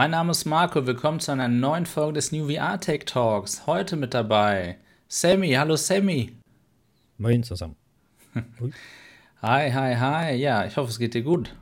[0.00, 3.66] Mein Name ist Marco, willkommen zu einer neuen Folge des New VR Tech Talks.
[3.66, 4.78] Heute mit dabei
[5.08, 5.52] Sammy.
[5.52, 6.32] Hallo Sammy.
[7.18, 7.76] Moin zusammen.
[9.42, 10.36] hi, hi, hi.
[10.36, 11.54] Ja, ich hoffe, es geht dir gut.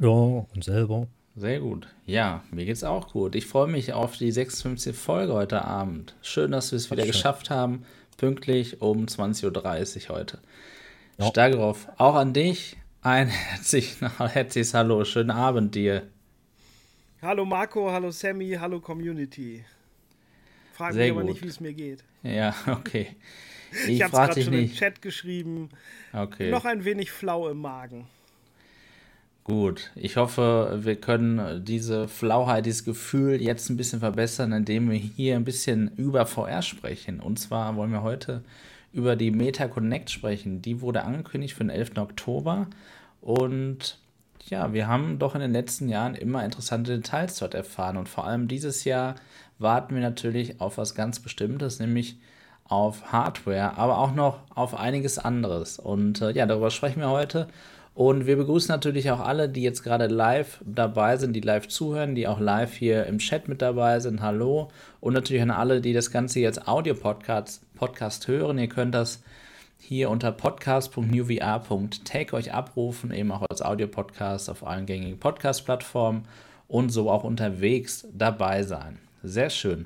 [0.00, 1.06] Ja, und selber.
[1.36, 1.86] Sehr gut.
[2.06, 3.36] Ja, mir geht's auch gut.
[3.36, 4.96] Ich freue mich auf die 56.
[4.96, 6.16] Folge heute Abend.
[6.22, 7.12] Schön, dass wir es wieder schön.
[7.12, 7.84] geschafft haben.
[8.16, 10.40] Pünktlich um 20.30 Uhr heute.
[11.18, 11.26] Ja.
[11.26, 15.04] Stagroff, auch an dich ein herzlich, herzliches Hallo.
[15.04, 16.02] Schönen Abend dir.
[17.24, 19.64] Hallo Marco, hallo Sammy, hallo Community.
[20.74, 21.30] Frag Sehr mich aber gut.
[21.30, 22.04] nicht, wie es mir geht.
[22.22, 23.16] Ja, okay.
[23.72, 24.72] Ich, ich habe es gerade schon nicht.
[24.72, 25.70] im Chat geschrieben.
[26.12, 26.50] Okay.
[26.50, 28.08] Noch ein wenig flau im Magen.
[29.42, 34.98] Gut, ich hoffe, wir können diese Flauheit, dieses Gefühl jetzt ein bisschen verbessern, indem wir
[34.98, 37.20] hier ein bisschen über VR sprechen.
[37.20, 38.44] Und zwar wollen wir heute
[38.92, 40.60] über die Meta Connect sprechen.
[40.60, 41.96] Die wurde angekündigt für den 11.
[41.96, 42.66] Oktober
[43.22, 43.98] und
[44.50, 47.96] ja, wir haben doch in den letzten Jahren immer interessante Details dort erfahren.
[47.96, 49.14] Und vor allem dieses Jahr
[49.58, 52.18] warten wir natürlich auf was ganz Bestimmtes, nämlich
[52.66, 55.78] auf Hardware, aber auch noch auf einiges anderes.
[55.78, 57.48] Und äh, ja, darüber sprechen wir heute.
[57.94, 62.16] Und wir begrüßen natürlich auch alle, die jetzt gerade live dabei sind, die live zuhören,
[62.16, 64.20] die auch live hier im Chat mit dabei sind.
[64.20, 64.68] Hallo.
[65.00, 68.58] Und natürlich an alle, die das Ganze jetzt Audio-Podcast Podcast hören.
[68.58, 69.22] Ihr könnt das
[69.86, 76.22] hier unter podcast.newvr.tech euch abrufen, eben auch als Audiopodcast auf allen gängigen Podcast-Plattformen
[76.68, 78.98] und so auch unterwegs dabei sein.
[79.22, 79.84] Sehr schön.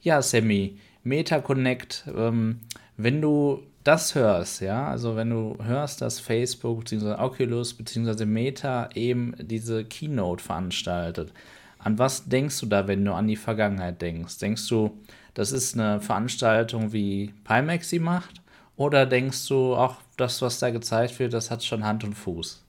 [0.00, 2.60] Ja, Sammy, MetaConnect, ähm,
[2.96, 7.22] wenn du das hörst, ja, also wenn du hörst, dass Facebook bzw.
[7.22, 8.24] Oculus bzw.
[8.24, 11.34] Meta eben diese Keynote veranstaltet,
[11.78, 14.38] an was denkst du da, wenn du an die Vergangenheit denkst?
[14.38, 14.96] Denkst du,
[15.34, 18.40] das ist eine Veranstaltung, wie Pimax sie macht?
[18.76, 22.66] Oder denkst du, auch das, was da gezeigt wird, das hat schon Hand und Fuß?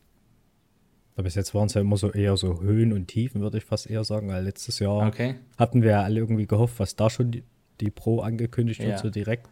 [1.23, 3.89] bis jetzt waren es ja immer so eher so Höhen und Tiefen, würde ich fast
[3.89, 5.35] eher sagen, weil letztes Jahr okay.
[5.57, 7.43] hatten wir ja alle irgendwie gehofft, was da schon die,
[7.79, 8.97] die Pro angekündigt wird, ja.
[8.97, 9.49] so direkt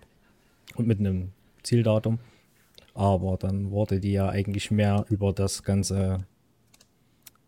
[0.75, 1.31] und mit einem
[1.63, 2.19] Zieldatum.
[2.94, 6.25] Aber dann wurde die ja eigentlich mehr über das ganze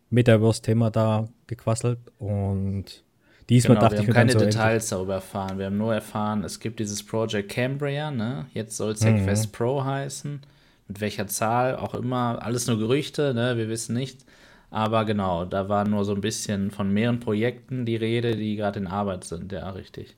[0.10, 3.04] Metaverse-Thema da gequasselt und
[3.50, 5.58] Diesmal genau, dachte wir haben keine so Details darüber erfahren.
[5.58, 8.47] Wir haben nur erfahren, es gibt dieses Project Cambria, ne?
[8.53, 9.24] Jetzt soll es ja mhm.
[9.24, 10.41] Quest Pro heißen.
[10.90, 12.40] Mit welcher Zahl auch immer.
[12.41, 13.57] Alles nur Gerüchte, ne?
[13.57, 14.25] Wir wissen nicht.
[14.69, 18.80] Aber genau, da war nur so ein bisschen von mehreren Projekten die Rede, die gerade
[18.80, 19.52] in Arbeit sind.
[19.52, 20.16] Ja, richtig.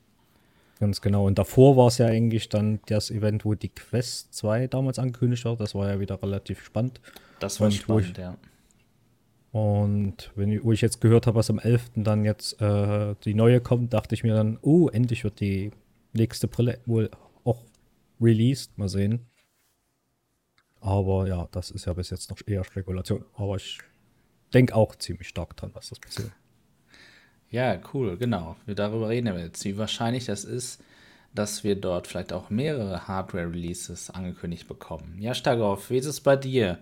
[0.79, 1.25] Ganz genau.
[1.25, 5.45] Und davor war es ja eigentlich dann das Event, wo die Quest 2 damals angekündigt
[5.45, 5.55] war.
[5.55, 6.99] Das war ja wieder relativ spannend.
[7.39, 8.37] Das war Und spannend, ja.
[9.51, 11.91] Und wenn ich, wo ich jetzt gehört habe, was am 11.
[11.95, 15.71] dann jetzt äh, die neue kommt, dachte ich mir dann, oh, endlich wird die
[16.13, 17.09] nächste Brille wohl
[17.43, 17.63] auch
[18.21, 18.77] released.
[18.77, 19.25] Mal sehen.
[20.81, 23.25] Aber ja, das ist ja bis jetzt noch eher Spekulation.
[23.33, 23.79] Aber ich
[24.53, 26.31] denke auch ziemlich stark dran, was das passiert.
[27.49, 28.55] Ja, cool, genau.
[28.65, 29.65] Wir darüber reden jetzt.
[29.65, 30.83] Wie wahrscheinlich das ist,
[31.33, 35.17] dass wir dort vielleicht auch mehrere Hardware-Releases angekündigt bekommen.
[35.19, 36.77] Ja, Stagoff, wie ist es bei dir?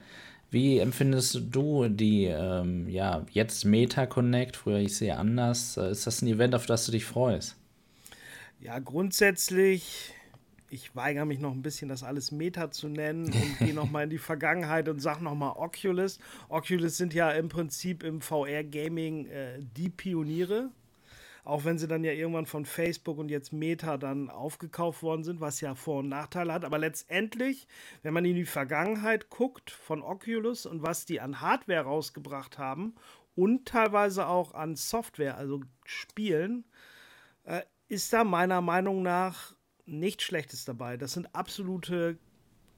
[0.49, 4.55] Wie empfindest du die, ähm, ja, jetzt Meta Connect?
[4.55, 5.75] Früher sie ja anders.
[5.75, 7.57] Äh, ist das ein Event, auf das du dich freust?
[8.61, 10.13] Ja, grundsätzlich,
[10.69, 14.09] ich weigere mich noch ein bisschen, das alles Meta zu nennen und gehe nochmal in
[14.09, 16.17] die Vergangenheit und sage nochmal Oculus.
[16.47, 20.69] Oculus sind ja im Prinzip im VR-Gaming äh, die Pioniere
[21.47, 25.39] auch wenn sie dann ja irgendwann von Facebook und jetzt Meta dann aufgekauft worden sind,
[25.39, 26.65] was ja Vor- und Nachteile hat.
[26.65, 27.67] Aber letztendlich,
[28.03, 32.95] wenn man in die Vergangenheit guckt von Oculus und was die an Hardware rausgebracht haben
[33.33, 36.65] und teilweise auch an Software, also Spielen,
[37.45, 39.55] äh, ist da meiner Meinung nach
[39.85, 40.97] nichts Schlechtes dabei.
[40.97, 42.17] Das sind absolute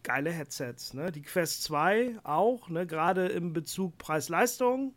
[0.03, 0.94] geile Headsets.
[0.94, 1.12] Ne?
[1.12, 2.85] Die Quest 2 auch, ne?
[2.85, 4.94] gerade im Bezug Preis-Leistung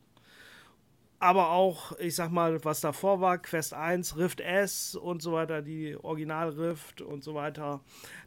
[1.23, 5.63] aber auch, ich sag mal, was davor war, Quest 1, Rift S und so weiter,
[5.63, 7.81] die Original Rift und so weiter,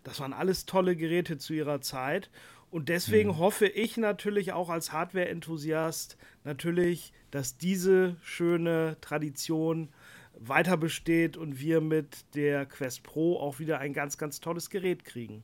[0.05, 2.29] das waren alles tolle Geräte zu ihrer Zeit.
[2.71, 3.37] Und deswegen mhm.
[3.39, 6.15] hoffe ich natürlich auch als Hardware-Enthusiast
[6.45, 9.89] natürlich, dass diese schöne Tradition
[10.33, 15.03] weiter besteht und wir mit der Quest Pro auch wieder ein ganz, ganz tolles Gerät
[15.03, 15.43] kriegen.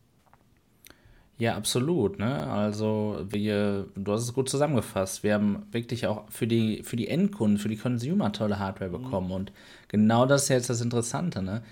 [1.42, 2.20] Ja, absolut.
[2.20, 2.48] Ne?
[2.52, 5.24] Also wir, du hast es gut zusammengefasst.
[5.24, 9.02] Wir haben wirklich auch für die, für die Endkunden, für die Consumer tolle Hardware mhm.
[9.02, 9.28] bekommen.
[9.30, 9.34] Mhm.
[9.34, 9.52] Und
[9.88, 11.42] genau das ist jetzt das Interessante.
[11.42, 11.64] Ne?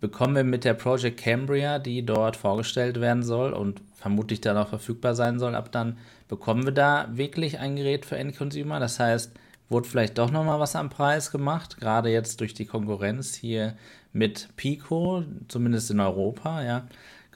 [0.00, 4.68] Bekommen wir mit der Project Cambria, die dort vorgestellt werden soll und vermutlich dann auch
[4.68, 8.78] verfügbar sein soll, ab dann bekommen wir da wirklich ein Gerät für Endconsumer.
[8.78, 9.32] Das heißt,
[9.68, 13.74] wurde vielleicht doch nochmal was am Preis gemacht, gerade jetzt durch die Konkurrenz hier
[14.12, 16.86] mit Pico, zumindest in Europa, ja.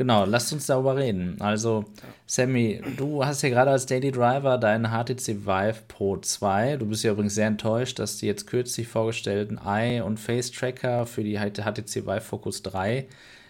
[0.00, 1.36] Genau, lasst uns darüber reden.
[1.40, 1.84] Also,
[2.26, 6.78] Sammy, du hast ja gerade als Daily Driver deinen HTC Vive Pro 2.
[6.78, 11.22] Du bist ja übrigens sehr enttäuscht, dass die jetzt kürzlich vorgestellten Eye- und Face-Tracker für
[11.22, 13.08] die HTC Vive Focus 3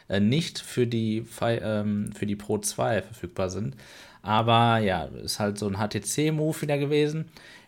[0.09, 3.77] äh, nicht für die, ähm, für die Pro 2 verfügbar sind.
[4.21, 7.27] Aber ja, ist halt so ein HTC-Move wieder gewesen.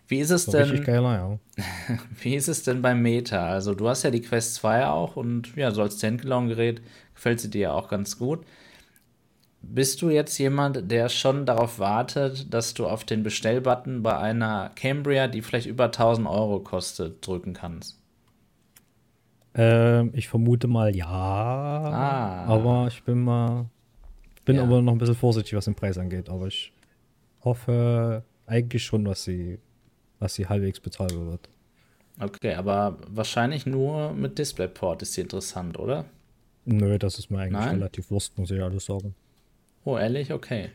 [0.08, 0.82] Wie ist es denn?
[0.82, 1.64] Geiler, ja.
[2.20, 3.46] wie ist es denn beim Meta?
[3.46, 6.82] Also, du hast ja die Quest 2 auch und ja, so als Standalone-Gerät
[7.14, 8.44] gefällt sie dir ja auch ganz gut.
[9.62, 14.70] Bist du jetzt jemand, der schon darauf wartet, dass du auf den Bestellbutton bei einer
[14.74, 17.98] Cambria, die vielleicht über 1000 Euro kostet, drücken kannst?
[19.54, 21.06] Ähm, ich vermute mal ja.
[21.06, 22.44] Ah.
[22.46, 23.66] Aber ich bin mal.
[24.44, 24.62] bin ja.
[24.62, 26.28] aber noch ein bisschen vorsichtig, was den Preis angeht.
[26.28, 26.72] Aber ich
[27.44, 29.58] hoffe eigentlich schon, dass sie,
[30.18, 31.48] dass sie halbwegs bezahlbar wird.
[32.20, 36.04] Okay, aber wahrscheinlich nur mit DisplayPort ist sie interessant, oder?
[36.64, 37.76] Nö, das ist mir eigentlich Nein?
[37.76, 39.14] relativ wurscht, muss ich alles sagen.
[39.84, 40.32] Oh, ehrlich?
[40.32, 40.70] Okay.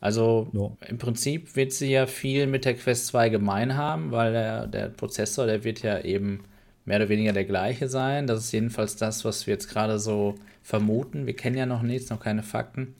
[0.00, 0.70] Also ja.
[0.88, 4.88] im Prinzip wird sie ja viel mit der Quest 2 gemein haben, weil der, der
[4.88, 6.44] Prozessor, der wird ja eben
[6.84, 8.26] mehr oder weniger der gleiche sein.
[8.26, 11.26] Das ist jedenfalls das, was wir jetzt gerade so vermuten.
[11.26, 12.94] Wir kennen ja noch nichts, noch keine Fakten.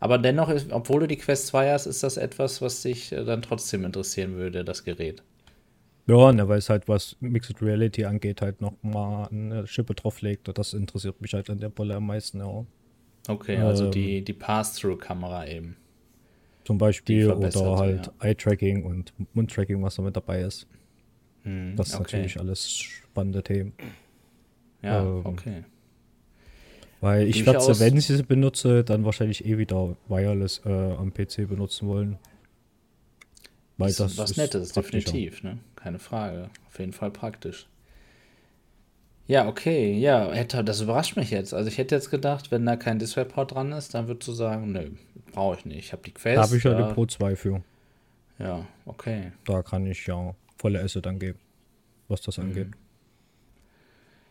[0.00, 3.24] Aber dennoch, ist, obwohl du die Quest 2 hast, ist das etwas, was dich äh,
[3.24, 5.22] dann trotzdem interessieren würde, das Gerät.
[6.06, 10.50] Ja, ne, weil es halt, was Mixed Reality angeht, halt noch mal eine Schippe drauflegt.
[10.58, 12.66] Das interessiert mich halt an der Bolle am meisten, ja.
[13.26, 15.76] Okay, also ähm, die, die Pass-Through-Kamera eben.
[16.64, 18.12] Zum Beispiel oder halt ja.
[18.28, 20.66] Eye-Tracking und Mund-Tracking, was da mit dabei ist.
[21.42, 22.02] Hm, das ist okay.
[22.02, 23.72] natürlich alles spannende Themen.
[24.82, 25.64] Ja, ähm, okay.
[27.00, 31.12] Weil ich werde sie, wenn ich sie benutze, dann wahrscheinlich eh wieder wireless äh, am
[31.12, 32.18] PC benutzen wollen.
[33.76, 35.58] Weil das, das was Nettes, definitiv, ne?
[35.76, 36.48] Keine Frage.
[36.66, 37.66] Auf jeden Fall praktisch.
[39.26, 41.54] Ja, okay, ja, hätte, das überrascht mich jetzt.
[41.54, 44.72] Also ich hätte jetzt gedacht, wenn da kein DisplayPort dran ist, dann würdest du sagen,
[44.72, 44.90] nö,
[45.32, 45.78] brauche ich nicht.
[45.78, 46.36] Ich habe die Quest.
[46.36, 47.62] Da habe ich ja die Pro 2 für.
[48.38, 49.32] Ja, okay.
[49.44, 51.38] Da kann ich ja volle Asset angeben,
[52.08, 52.44] was das mhm.
[52.44, 52.68] angeht.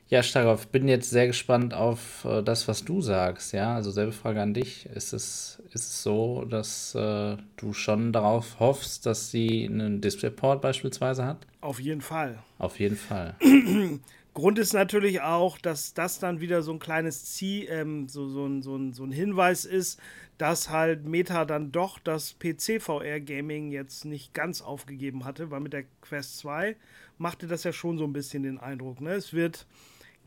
[0.10, 3.51] Ja, Starov, bin jetzt sehr gespannt auf äh, das, was du sagst.
[3.51, 4.86] Ja, also selbe Frage an dich.
[4.88, 10.62] Ist es, ist es so, dass äh, du schon darauf hoffst, dass sie einen DisplayPort
[10.62, 11.48] beispielsweise hat?
[11.62, 12.38] Auf jeden Fall.
[12.60, 13.36] Auf jeden Fall.
[14.33, 18.45] Grund ist natürlich auch, dass das dann wieder so ein kleines Ziel, ähm, so, so,
[18.45, 20.00] ein, so, ein, so ein Hinweis ist,
[20.39, 25.85] dass halt Meta dann doch das PC-VR-Gaming jetzt nicht ganz aufgegeben hatte, weil mit der
[26.01, 26.75] Quest 2
[27.19, 29.01] machte das ja schon so ein bisschen den Eindruck.
[29.01, 29.12] Ne?
[29.12, 29.68] Es wird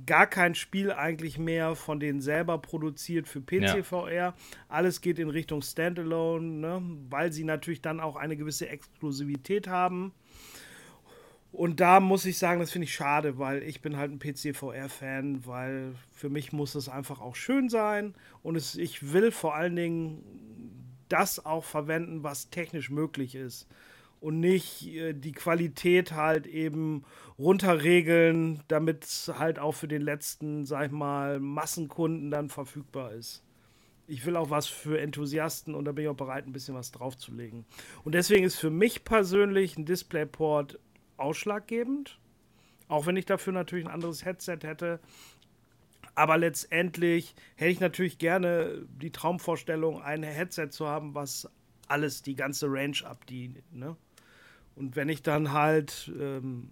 [0.05, 4.13] gar kein Spiel eigentlich mehr von denen selber produziert für PC-VR.
[4.13, 4.35] Ja.
[4.69, 6.83] Alles geht in Richtung Standalone, ne?
[7.11, 10.13] weil sie natürlich dann auch eine gewisse Exklusivität haben.
[11.53, 15.47] Und da muss ich sagen, das finde ich schade, weil ich bin halt ein PC-VR-Fan,
[15.47, 19.75] weil für mich muss es einfach auch schön sein und es, ich will vor allen
[19.77, 20.23] Dingen
[21.09, 23.67] das auch verwenden, was technisch möglich ist
[24.21, 27.05] und nicht äh, die Qualität halt eben
[27.39, 33.43] runterregeln, damit es halt auch für den letzten, sag ich mal, Massenkunden dann verfügbar ist.
[34.09, 36.93] Ich will auch was für Enthusiasten und da bin ich auch bereit, ein bisschen was
[36.93, 37.67] draufzulegen.
[38.05, 40.79] Und deswegen ist für mich persönlich ein DisplayPort
[41.17, 42.19] ausschlaggebend.
[42.89, 45.01] Auch wenn ich dafür natürlich ein anderes Headset hätte.
[46.15, 51.51] Aber letztendlich hätte ich natürlich gerne die Traumvorstellung, ein Headset zu haben, was
[51.89, 53.61] alles, die ganze Range abdient.
[53.73, 53.97] Ne?
[54.77, 56.69] Und wenn ich dann halt, ähm,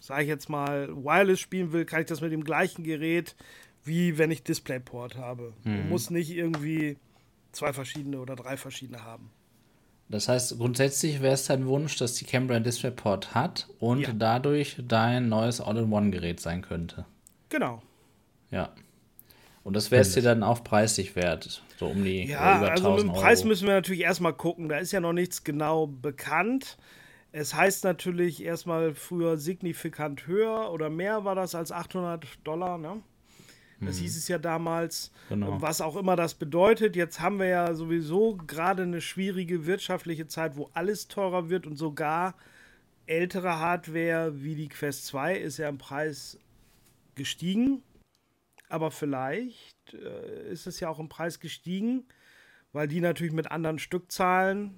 [0.00, 3.36] sage ich jetzt mal, Wireless spielen will, kann ich das mit dem gleichen Gerät,
[3.84, 5.54] wie wenn ich DisplayPort habe.
[5.64, 5.88] Mhm.
[5.88, 6.96] muss nicht irgendwie
[7.52, 9.30] zwei verschiedene oder drei verschiedene haben.
[10.08, 14.12] Das heißt, grundsätzlich wäre es dein Wunsch, dass die Cambria ein DisplayPort hat und ja.
[14.12, 17.04] dadurch dein neues All-in-One-Gerät sein könnte.
[17.50, 17.82] Genau.
[18.50, 18.72] Ja.
[19.64, 22.92] Und das wäre es dir dann auch preislich wert, so um die ja, über also
[22.92, 23.48] mit dem Preis Euro.
[23.48, 24.70] müssen wir natürlich erstmal gucken.
[24.70, 26.78] Da ist ja noch nichts genau bekannt.
[27.32, 33.02] Es heißt natürlich erstmal früher signifikant höher oder mehr war das als 800 Dollar, ne?
[33.80, 34.02] Das hm.
[34.02, 35.12] hieß es ja damals.
[35.28, 35.60] Genau.
[35.60, 36.96] Was auch immer das bedeutet.
[36.96, 41.76] Jetzt haben wir ja sowieso gerade eine schwierige wirtschaftliche Zeit, wo alles teurer wird und
[41.76, 42.34] sogar
[43.06, 46.38] ältere Hardware wie die Quest 2 ist ja im Preis
[47.14, 47.82] gestiegen.
[48.68, 52.04] Aber vielleicht äh, ist es ja auch im Preis gestiegen,
[52.72, 54.74] weil die natürlich mit anderen Stückzahlen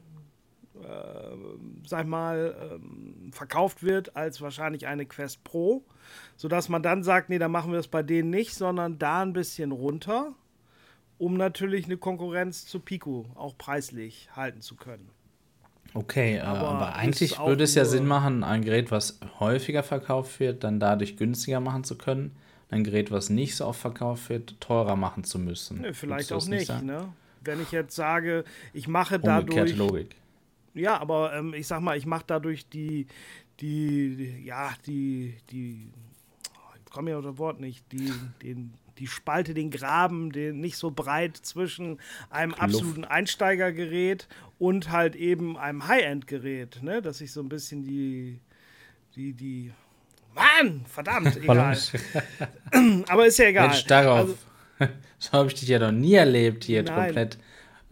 [1.87, 5.85] sag mal, ähm, verkauft wird als wahrscheinlich eine Quest Pro,
[6.37, 9.33] sodass man dann sagt, nee, dann machen wir es bei denen nicht, sondern da ein
[9.33, 10.33] bisschen runter,
[11.19, 15.11] um natürlich eine Konkurrenz zu Pico auch preislich halten zu können.
[15.93, 20.39] Okay, äh, aber, aber eigentlich würde es ja Sinn machen, ein Gerät, was häufiger verkauft
[20.41, 22.37] wird, dann dadurch günstiger machen zu können.
[22.71, 25.81] ein Gerät, was nicht so oft verkauft wird, teurer machen zu müssen.
[25.81, 27.13] Nee, vielleicht auch nicht, nicht ne?
[27.43, 29.75] Wenn ich jetzt sage, ich mache dadurch.
[29.75, 30.20] Logik.
[30.75, 33.07] Ja, aber ähm, ich sag mal, ich mache dadurch die,
[33.61, 35.91] die, die, ja, die, die,
[36.77, 38.13] ich komme ja das Wort nicht, die,
[38.43, 41.99] den, die Spalte, den Graben, den nicht so breit zwischen
[42.31, 42.63] einem Luft.
[42.63, 47.03] absoluten Einsteigergerät und halt eben einem High-End-Gerät, ne?
[47.03, 48.41] Dass ich so ein bisschen die,
[49.17, 49.73] die, die,
[50.35, 51.77] Mann, verdammt, egal.
[53.09, 53.69] Aber ist ja egal.
[53.69, 54.47] Mensch, darauf.
[54.79, 56.95] Also, so habe ich dich ja noch nie erlebt hier nein.
[56.95, 57.39] komplett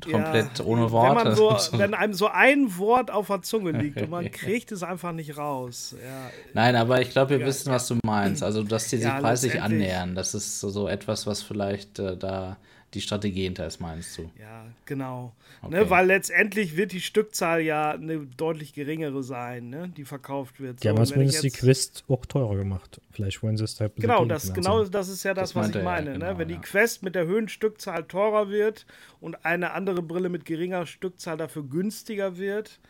[0.05, 1.31] komplett ja, ohne Worte.
[1.31, 4.83] Wenn, so, wenn, einem so ein Wort auf der Zunge liegt und man kriegt es
[4.83, 5.95] einfach nicht raus.
[6.03, 6.31] Ja.
[6.55, 8.43] Nein, aber ich glaube, wir ja, wissen, was du meinst.
[8.43, 10.15] Also, dass die sich preislich annähern.
[10.15, 12.57] Das ist so, so etwas, was vielleicht äh, da
[12.95, 14.31] die Strategie hinter ist, meinst du?
[14.41, 15.35] Ja, genau.
[15.63, 15.77] Ne, okay.
[15.77, 20.83] Ne, weil letztendlich wird die Stückzahl ja eine deutlich geringere sein, ne, die verkauft wird.
[20.83, 23.01] Ja, so, aber zumindest die Quest auch teurer gemacht.
[23.13, 25.83] Vielleicht wollen sie es halt Genau, das, genau das ist ja das, das was ich
[25.83, 26.13] meine.
[26.13, 26.25] Ja, ne?
[26.27, 28.87] genau, Wenn die Quest mit der Höhenstückzahl teurer wird
[29.21, 32.81] und eine andere Brille mit geringer Stückzahl dafür günstiger wird,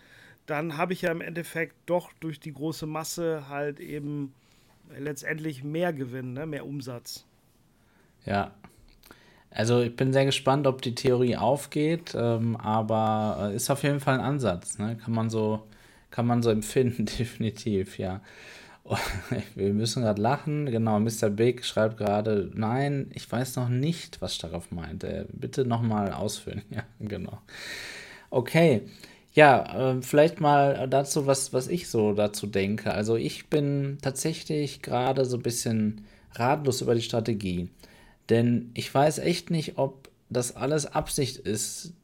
[0.46, 4.32] dann habe ich ja im Endeffekt doch durch die große Masse halt eben
[4.96, 6.46] letztendlich mehr Gewinn, ne?
[6.46, 7.24] mehr Umsatz.
[8.24, 8.52] Ja,
[9.50, 14.00] also ich bin sehr gespannt, ob die Theorie aufgeht, ähm, aber äh, ist auf jeden
[14.00, 14.78] Fall ein Ansatz.
[14.78, 14.96] Ne?
[15.02, 15.62] Kann man so,
[16.10, 18.20] kann man so empfinden, definitiv, ja.
[19.54, 20.66] Wir müssen gerade lachen.
[20.66, 21.28] Genau, Mr.
[21.30, 25.04] Big schreibt gerade, nein, ich weiß noch nicht, was darauf meint.
[25.32, 26.62] Bitte nochmal ausführen.
[26.70, 27.38] Ja, genau.
[28.30, 28.82] Okay.
[29.34, 32.92] Ja, äh, vielleicht mal dazu, was, was ich so dazu denke.
[32.92, 37.68] Also ich bin tatsächlich gerade so ein bisschen ratlos über die Strategie.
[38.30, 41.94] Denn ich weiß echt nicht, ob das alles Absicht ist,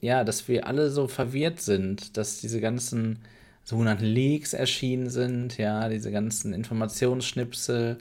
[0.00, 3.20] ja, dass wir alle so verwirrt sind, dass diese ganzen
[3.64, 7.98] sogenannten Leaks erschienen sind, ja, diese ganzen Informationsschnipsel,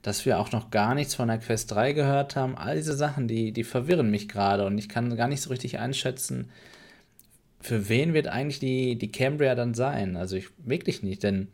[0.00, 2.56] dass wir auch noch gar nichts von der Quest 3 gehört haben.
[2.56, 5.78] All diese Sachen, die, die verwirren mich gerade und ich kann gar nicht so richtig
[5.78, 6.50] einschätzen,
[7.60, 10.16] für wen wird eigentlich die, die Cambria dann sein?
[10.16, 11.48] Also ich wirklich nicht, denn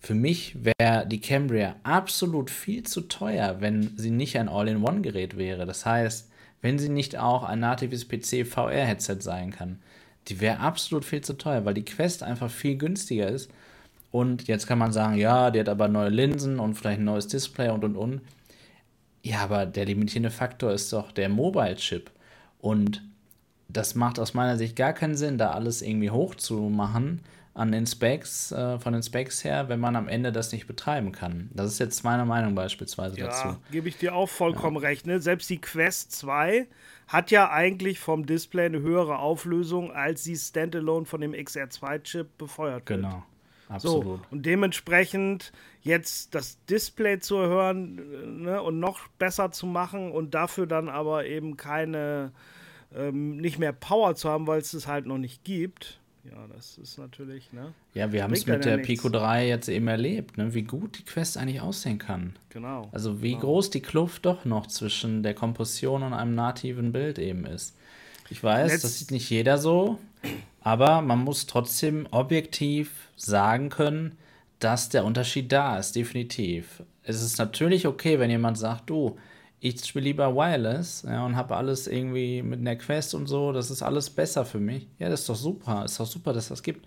[0.00, 5.66] für mich wäre die Cambria absolut viel zu teuer, wenn sie nicht ein All-in-One-Gerät wäre.
[5.66, 9.78] Das heißt, wenn sie nicht auch ein natives PC-VR-Headset sein kann.
[10.28, 13.50] Die wäre absolut viel zu teuer, weil die Quest einfach viel günstiger ist.
[14.10, 17.28] Und jetzt kann man sagen, ja, die hat aber neue Linsen und vielleicht ein neues
[17.28, 18.20] Display und und und.
[19.22, 22.10] Ja, aber der limitierende Faktor ist doch der Mobile-Chip.
[22.60, 23.02] Und
[23.68, 27.20] das macht aus meiner Sicht gar keinen Sinn, da alles irgendwie hochzumachen
[27.58, 31.10] an den Specs, äh, von den Specs her, wenn man am Ende das nicht betreiben
[31.10, 31.50] kann.
[31.52, 33.58] Das ist jetzt meine Meinung beispielsweise ja, dazu.
[33.72, 34.88] gebe ich dir auch vollkommen ja.
[34.88, 35.06] recht.
[35.06, 35.20] Ne?
[35.20, 36.68] Selbst die Quest 2
[37.08, 42.88] hat ja eigentlich vom Display eine höhere Auflösung, als sie standalone von dem XR2-Chip befeuert
[42.88, 43.00] wird.
[43.02, 43.24] Genau.
[43.68, 44.04] Absolut.
[44.04, 50.34] So, und dementsprechend jetzt das Display zu erhöhen ne, und noch besser zu machen und
[50.34, 52.32] dafür dann aber eben keine,
[52.94, 56.78] ähm, nicht mehr Power zu haben, weil es es halt noch nicht gibt, ja, das
[56.78, 57.72] ist natürlich, ne?
[57.94, 58.88] Ja, wir haben es mit der nichts.
[58.88, 60.54] Pico 3 jetzt eben erlebt, ne?
[60.54, 62.36] wie gut die Quest eigentlich aussehen kann.
[62.50, 62.88] Genau.
[62.92, 63.42] Also wie genau.
[63.42, 67.76] groß die Kluft doch noch zwischen der Komposition und einem nativen Bild eben ist.
[68.30, 69.98] Ich weiß, Letz das sieht nicht jeder so,
[70.60, 74.18] aber man muss trotzdem objektiv sagen können,
[74.58, 76.82] dass der Unterschied da ist, definitiv.
[77.02, 79.16] Es ist natürlich okay, wenn jemand sagt, du,
[79.60, 83.70] ich spiele lieber Wireless ja, und habe alles irgendwie mit einer Quest und so, das
[83.70, 84.86] ist alles besser für mich.
[84.98, 86.86] Ja, das ist doch super, ist doch super, dass das gibt.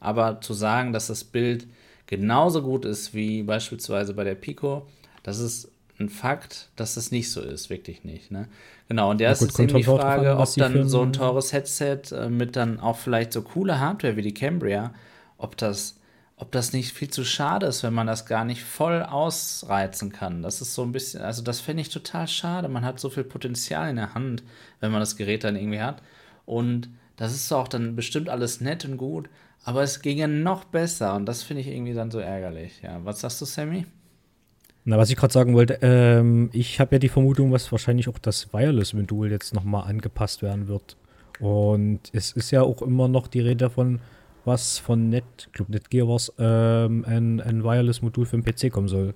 [0.00, 1.66] Aber zu sagen, dass das Bild
[2.06, 4.86] genauso gut ist wie beispielsweise bei der Pico,
[5.22, 8.30] das ist ein Fakt, dass das nicht so ist, wirklich nicht.
[8.30, 8.48] Ne?
[8.88, 12.28] Genau, und der ist eben die Frage, an, ob dann so ein teures Headset äh,
[12.28, 14.94] mit dann auch vielleicht so coole Hardware wie die Cambria,
[15.36, 15.99] ob das
[16.40, 20.42] ob das nicht viel zu schade ist, wenn man das gar nicht voll ausreizen kann.
[20.42, 22.68] Das ist so ein bisschen, also das fände ich total schade.
[22.68, 24.42] Man hat so viel Potenzial in der Hand,
[24.80, 26.02] wenn man das Gerät dann irgendwie hat.
[26.46, 29.28] Und das ist auch dann bestimmt alles nett und gut,
[29.64, 32.80] aber es ginge noch besser und das finde ich irgendwie dann so ärgerlich.
[32.82, 33.84] Ja, was sagst du, Sammy?
[34.86, 38.18] Na, was ich gerade sagen wollte, ähm, ich habe ja die Vermutung, dass wahrscheinlich auch
[38.18, 40.96] das Wireless-Modul jetzt nochmal angepasst werden wird.
[41.38, 44.00] Und es ist ja auch immer noch die Rede davon,
[44.44, 49.14] was von Net, glaube Netgear war ähm, ein, ein Wireless-Modul für den PC kommen soll.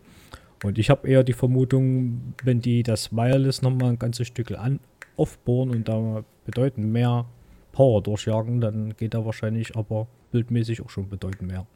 [0.62, 4.80] Und ich habe eher die Vermutung, wenn die das Wireless nochmal ein ganzes Stück an,
[5.16, 7.26] aufbohren und da bedeutend mehr
[7.72, 11.66] Power durchjagen, dann geht da wahrscheinlich aber bildmäßig auch schon bedeutend mehr.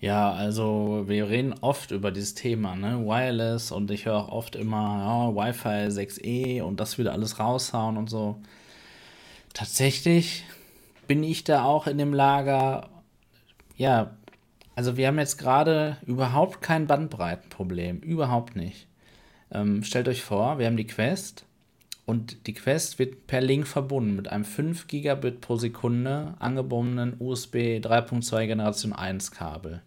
[0.00, 3.04] Ja, also wir reden oft über dieses Thema, ne?
[3.04, 7.96] Wireless und ich höre auch oft immer, ja, Wi-Fi 6E und das will alles raushauen
[7.96, 8.36] und so.
[9.54, 10.44] Tatsächlich
[11.08, 12.88] bin ich da auch in dem Lager,
[13.76, 14.14] ja,
[14.76, 18.86] Also wir haben jetzt gerade überhaupt kein Bandbreitenproblem, überhaupt nicht.
[19.50, 21.46] Ähm, stellt euch vor, wir haben die Quest
[22.06, 27.80] und die Quest wird per Link verbunden mit einem 5 Gigabit pro Sekunde angebundenen USB
[27.80, 29.82] 3.2 Generation 1 Kabel.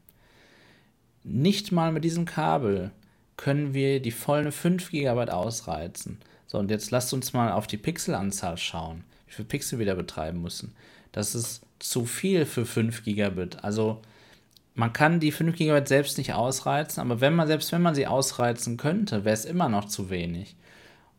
[1.24, 2.92] Nicht mal mit diesem Kabel
[3.38, 6.20] können wir die vollen 5 Gigabyte ausreizen.
[6.48, 9.96] So, und jetzt lasst uns mal auf die Pixelanzahl schauen, wie viele Pixel wir da
[9.96, 10.75] betreiben müssen.
[11.12, 13.63] Das ist zu viel für 5 Gigabit.
[13.63, 14.01] Also
[14.74, 18.08] man kann die 5 GB selbst nicht ausreizen, aber wenn man, selbst wenn man sie
[18.08, 20.56] ausreizen könnte, wäre es immer noch zu wenig.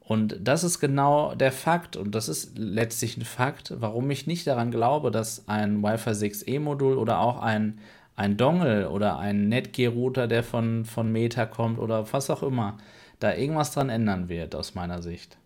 [0.01, 4.47] Und das ist genau der Fakt, und das ist letztlich ein Fakt, warum ich nicht
[4.47, 7.79] daran glaube, dass ein Wi-Fi 6E-Modul oder auch ein,
[8.17, 12.79] ein Dongle oder ein Netgear-Router, der von, von Meta kommt oder was auch immer,
[13.21, 15.39] da irgendwas dran ändern wird, aus meiner Sicht.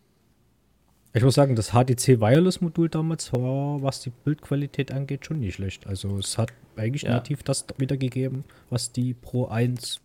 [1.16, 5.54] Ich muss sagen, das HTC Wireless Modul damals war, was die Bildqualität angeht, schon nicht
[5.54, 5.87] schlecht.
[5.87, 7.12] Also es hat eigentlich ja.
[7.12, 10.02] nativ das wiedergegeben, was die Pro 1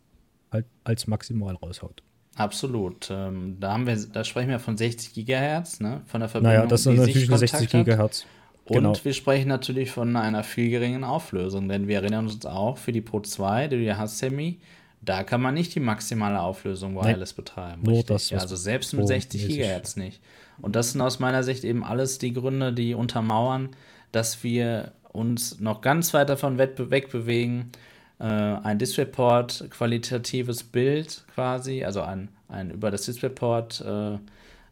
[0.53, 2.01] halt als maximal raushaut.
[2.35, 3.09] Absolut.
[3.11, 5.99] Ähm, da haben wir, da sprechen wir von 60 Gigahertz, ne?
[6.05, 6.55] Von der Verbindung.
[6.55, 8.25] Naja, das sind natürlich nur 60 Gigahertz.
[8.63, 8.93] Und genau.
[9.03, 13.01] wir sprechen natürlich von einer viel geringen Auflösung, denn wir erinnern uns auch für die
[13.01, 14.59] Pro 2, die du ja hast, Sammy,
[15.01, 17.81] da kann man nicht die maximale Auflösung wireless nee, betreiben.
[17.83, 20.21] Nur das, also selbst mit 60 Gigahertz nicht.
[20.61, 23.69] Und das sind aus meiner Sicht eben alles die Gründe, die untermauern,
[24.11, 27.71] dass wir uns noch ganz weit davon wegbewegen,
[28.19, 34.17] äh, ein DisplayPort qualitatives Bild quasi, also ein, ein über das DisplayPort äh,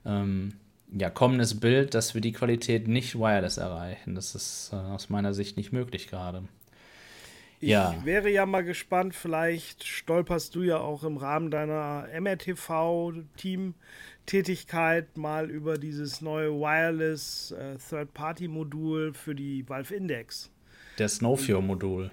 [0.06, 0.54] ähm,
[0.98, 4.16] ja, kommendes Bild, dass wir die Qualität nicht wireless erreichen.
[4.16, 6.44] Das ist äh, aus meiner Sicht nicht möglich gerade.
[7.62, 7.96] Ich ja.
[8.06, 15.78] wäre ja mal gespannt, vielleicht stolperst du ja auch im Rahmen deiner MRTV-Team-Tätigkeit mal über
[15.78, 20.50] dieses neue Wireless äh, Third-Party-Modul für die Valve Index.
[20.98, 22.12] Der Snowfio-Modul.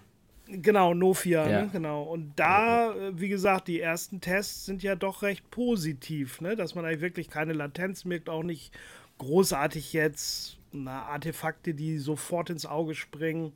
[0.49, 1.63] Genau, Nofia, ja.
[1.63, 1.71] ne?
[1.73, 2.05] genau.
[2.05, 6.57] Und da, äh, wie gesagt, die ersten Tests sind ja doch recht positiv, ne?
[6.57, 8.73] dass man eigentlich wirklich keine Latenz merkt, auch nicht
[9.19, 13.53] großartig jetzt na, Artefakte, die sofort ins Auge springen.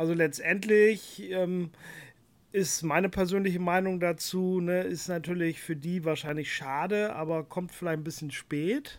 [0.00, 1.68] Also letztendlich ähm,
[2.52, 7.98] ist meine persönliche Meinung dazu, ne, ist natürlich für die wahrscheinlich schade, aber kommt vielleicht
[7.98, 8.98] ein bisschen spät.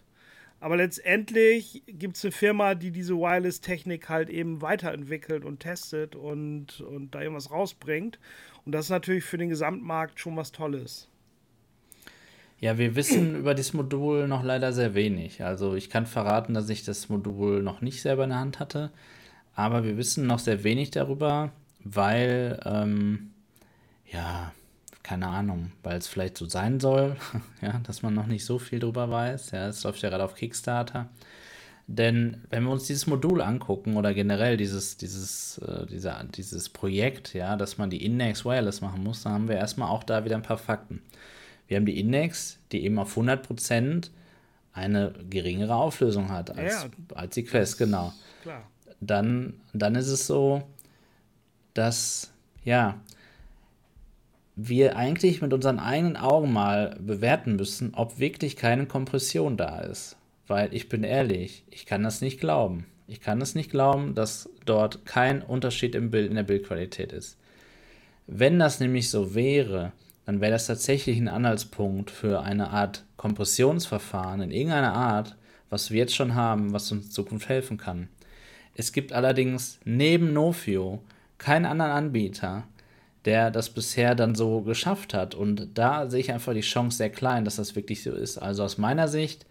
[0.60, 6.82] Aber letztendlich gibt es eine Firma, die diese Wireless-Technik halt eben weiterentwickelt und testet und,
[6.82, 8.20] und da irgendwas rausbringt.
[8.64, 11.10] Und das ist natürlich für den Gesamtmarkt schon was Tolles.
[12.60, 15.44] Ja, wir wissen über das Modul noch leider sehr wenig.
[15.44, 18.92] Also ich kann verraten, dass ich das Modul noch nicht selber in der Hand hatte
[19.56, 21.52] aber wir wissen noch sehr wenig darüber,
[21.84, 23.32] weil, ähm,
[24.12, 24.54] ja,
[25.04, 27.18] keine Ahnung, weil es vielleicht so sein soll,
[27.62, 29.52] ja, dass man noch nicht so viel darüber weiß.
[29.52, 31.10] Ja, es läuft ja gerade auf Kickstarter.
[31.88, 37.34] Denn wenn wir uns dieses Modul angucken oder generell dieses, dieses, äh, dieser, dieses Projekt,
[37.34, 40.36] ja, dass man die Index wireless machen muss, dann haben wir erstmal auch da wieder
[40.36, 41.02] ein paar Fakten.
[41.68, 44.10] Wir haben die Index, die eben auf 100%
[44.74, 48.14] eine geringere Auflösung hat als, ja, als die Quest, genau.
[48.44, 48.71] Klar
[49.02, 50.64] dann, dann ist es so,
[51.74, 52.32] dass,
[52.64, 53.00] ja,
[54.56, 60.18] wir eigentlich mit unseren eigenen Augen mal bewerten müssen, ob wirklich keine Kompression da ist.
[60.48, 62.86] Weil ich bin ehrlich, ich kann das nicht glauben.
[63.08, 67.38] Ich kann es nicht glauben, dass dort kein Unterschied im Bild, in der Bildqualität ist.
[68.28, 69.92] Wenn das nämlich so wäre,
[70.26, 75.36] dann wäre das tatsächlich ein Anhaltspunkt für eine Art Kompressionsverfahren in irgendeiner Art,
[75.70, 78.08] was wir jetzt schon haben, was uns in Zukunft helfen kann.
[78.76, 81.02] Es gibt allerdings neben Nofio
[81.38, 82.64] keinen anderen Anbieter,
[83.26, 85.36] der das bisher dann so geschafft hat.
[85.36, 88.38] Und da sehe ich einfach die Chance sehr klein, dass das wirklich so ist.
[88.38, 89.46] Also aus meiner Sicht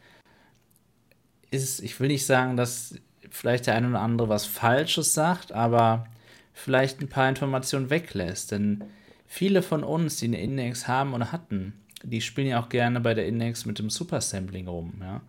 [1.51, 2.95] ist, ich will nicht sagen, dass
[3.31, 6.07] vielleicht der eine oder andere was Falsches sagt, aber
[6.53, 8.53] vielleicht ein paar Informationen weglässt.
[8.53, 8.85] Denn
[9.27, 13.15] viele von uns, die eine Index haben oder hatten, die spielen ja auch gerne bei
[13.15, 14.95] der Index mit dem Supersampling rum.
[15.01, 15.21] Ja?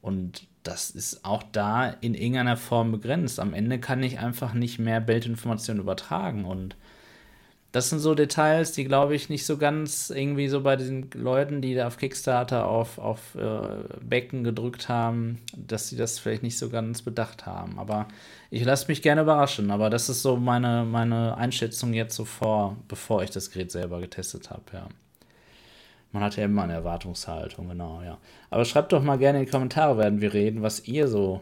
[0.00, 3.38] Und das ist auch da in irgendeiner Form begrenzt.
[3.38, 6.46] Am Ende kann ich einfach nicht mehr Bildinformationen übertragen.
[6.46, 6.74] Und
[7.70, 11.60] das sind so Details, die, glaube ich, nicht so ganz irgendwie so bei den Leuten,
[11.60, 16.58] die da auf Kickstarter auf, auf äh, Becken gedrückt haben, dass sie das vielleicht nicht
[16.58, 17.78] so ganz bedacht haben.
[17.78, 18.08] Aber
[18.50, 19.70] ich lasse mich gerne überraschen.
[19.70, 24.00] Aber das ist so meine, meine Einschätzung jetzt so vor, bevor ich das Gerät selber
[24.00, 24.88] getestet habe, ja.
[26.14, 28.18] Man hat ja immer eine Erwartungshaltung, genau, ja.
[28.48, 31.40] Aber schreibt doch mal gerne in die Kommentare, werden wir reden, was ihr so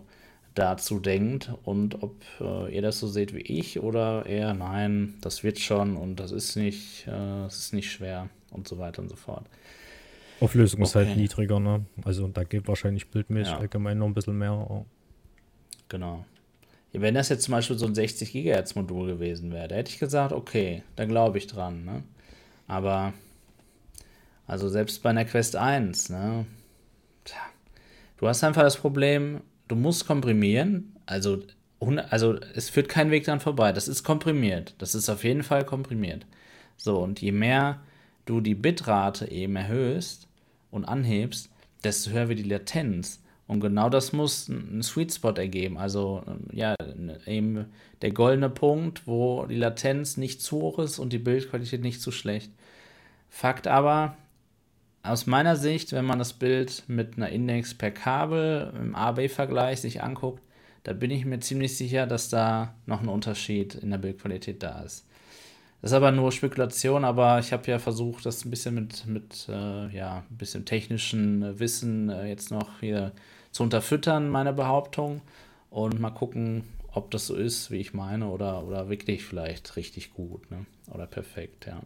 [0.54, 5.44] dazu denkt und ob äh, ihr das so seht wie ich oder eher nein, das
[5.44, 9.16] wird schon und das ist nicht, äh, ist nicht schwer und so weiter und so
[9.16, 9.44] fort.
[10.40, 10.88] Auflösung okay.
[10.88, 11.84] ist halt niedriger, ne?
[12.04, 13.58] Also da geht wahrscheinlich bildmäßig ja.
[13.58, 14.86] allgemein noch ein bisschen mehr.
[15.90, 16.24] Genau.
[16.92, 19.98] Wenn das jetzt zum Beispiel so ein 60 GHz Modul gewesen wäre, da hätte ich
[19.98, 21.84] gesagt, okay, da glaube ich dran.
[21.84, 22.02] Ne?
[22.66, 23.12] Aber,
[24.46, 26.46] also selbst bei einer Quest 1, ne?
[27.24, 27.40] Tja,
[28.18, 30.96] du hast einfach das Problem, du musst komprimieren.
[31.06, 31.42] Also,
[32.10, 33.72] also es führt kein Weg dran vorbei.
[33.72, 34.74] Das ist komprimiert.
[34.78, 36.26] Das ist auf jeden Fall komprimiert.
[36.76, 37.80] So, und je mehr
[38.24, 40.28] du die Bitrate eben erhöhst
[40.70, 41.50] und anhebst,
[41.84, 43.22] desto höher wird die Latenz.
[43.48, 45.76] Und genau das muss ein Sweet Spot ergeben.
[45.76, 46.74] Also ja,
[47.26, 47.66] eben
[48.00, 52.12] der goldene Punkt, wo die Latenz nicht zu hoch ist und die Bildqualität nicht zu
[52.12, 52.50] schlecht.
[53.28, 54.16] Fakt aber,
[55.02, 60.02] aus meiner Sicht, wenn man das Bild mit einer Index per Kabel im A-B-Vergleich sich
[60.02, 60.42] anguckt,
[60.84, 64.80] da bin ich mir ziemlich sicher, dass da noch ein Unterschied in der Bildqualität da
[64.82, 65.06] ist.
[65.80, 69.48] Das ist aber nur Spekulation, aber ich habe ja versucht, das ein bisschen mit, mit
[69.48, 73.10] äh, ja, ein bisschen technischen Wissen äh, jetzt noch hier
[73.50, 75.22] zu unterfüttern, meine Behauptung.
[75.70, 80.12] Und mal gucken, ob das so ist, wie ich meine, oder, oder wirklich vielleicht richtig
[80.12, 80.66] gut, ne?
[80.90, 81.80] Oder perfekt, ja.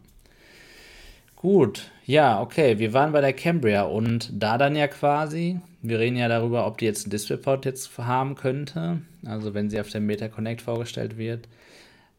[1.49, 6.17] Gut, ja, okay, wir waren bei der Cambria und da dann ja quasi, wir reden
[6.17, 10.01] ja darüber, ob die jetzt ein DisplayPort jetzt haben könnte, also wenn sie auf der
[10.01, 11.47] Meta Connect vorgestellt wird.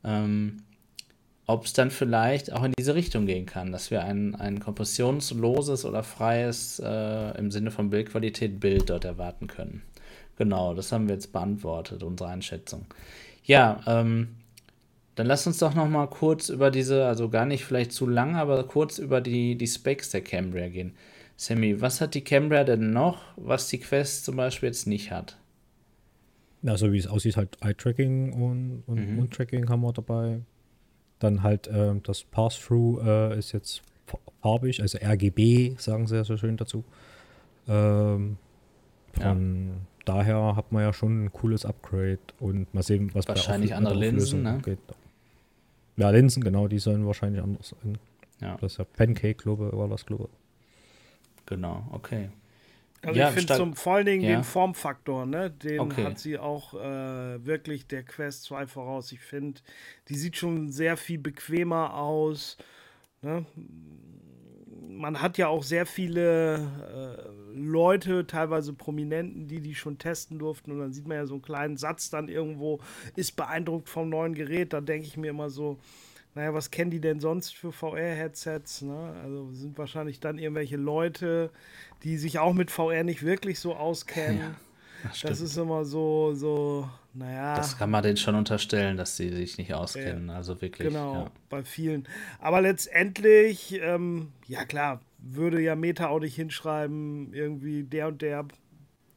[0.02, 0.62] Ähm,
[1.44, 5.84] ob es dann vielleicht auch in diese Richtung gehen kann, dass wir ein, ein kompressionsloses
[5.84, 9.82] oder freies äh, im Sinne von Bildqualität Bild dort erwarten können.
[10.38, 12.86] Genau, das haben wir jetzt beantwortet, unsere Einschätzung.
[13.44, 14.37] Ja, ähm,
[15.18, 18.36] dann lass uns doch noch mal kurz über diese, also gar nicht vielleicht zu lang,
[18.36, 20.92] aber kurz über die, die Specs der Cambria gehen.
[21.36, 25.36] Sammy, was hat die Cambria denn noch, was die Quest zum Beispiel jetzt nicht hat?
[26.64, 29.28] Also wie es aussieht, halt Eye-Tracking und, und mhm.
[29.28, 30.40] Tracking haben wir dabei.
[31.18, 33.82] Dann halt äh, das Pass-Through äh, ist jetzt
[34.40, 36.84] farbig, also RGB, sagen sie ja so schön dazu.
[37.66, 38.36] Ähm,
[39.14, 39.74] von ja.
[40.04, 44.44] daher hat man ja schon ein cooles Upgrade und mal sehen, was Wahrscheinlich andere Linsen,
[44.44, 44.60] ne?
[44.64, 44.78] Geht.
[45.98, 47.98] Ja, Linsen, genau, die sollen wahrscheinlich anders sein.
[48.40, 48.56] Ja.
[48.60, 50.28] Das ist ja Pancake, glaube war das, glaube
[51.44, 52.28] Genau, okay.
[53.02, 54.36] Also ja, ich finde vor allen Dingen ja.
[54.36, 55.50] den Formfaktor, ne?
[55.50, 56.04] Den okay.
[56.04, 59.12] hat sie auch äh, wirklich der Quest 2 voraus.
[59.12, 59.60] Ich finde,
[60.08, 62.58] die sieht schon sehr viel bequemer aus.
[63.22, 63.44] Ne?
[64.88, 70.72] Man hat ja auch sehr viele äh, Leute, teilweise Prominenten, die die schon testen durften.
[70.72, 72.80] Und dann sieht man ja so einen kleinen Satz dann irgendwo,
[73.16, 74.72] ist beeindruckt vom neuen Gerät.
[74.72, 75.78] Da denke ich mir immer so,
[76.34, 78.82] naja, was kennen die denn sonst für VR-Headsets?
[78.82, 79.14] Ne?
[79.22, 81.50] Also sind wahrscheinlich dann irgendwelche Leute,
[82.04, 84.56] die sich auch mit VR nicht wirklich so auskennen.
[85.04, 87.54] Ja, das, das, ist immer so, so, naja.
[87.54, 90.26] Das kann man denen schon unterstellen, dass sie sich nicht auskennen.
[90.26, 90.88] Ja, also wirklich.
[90.88, 91.30] Genau, ja.
[91.48, 92.08] bei vielen.
[92.40, 98.46] Aber letztendlich, ähm, ja klar, würde ja Meta auch nicht hinschreiben, irgendwie der und der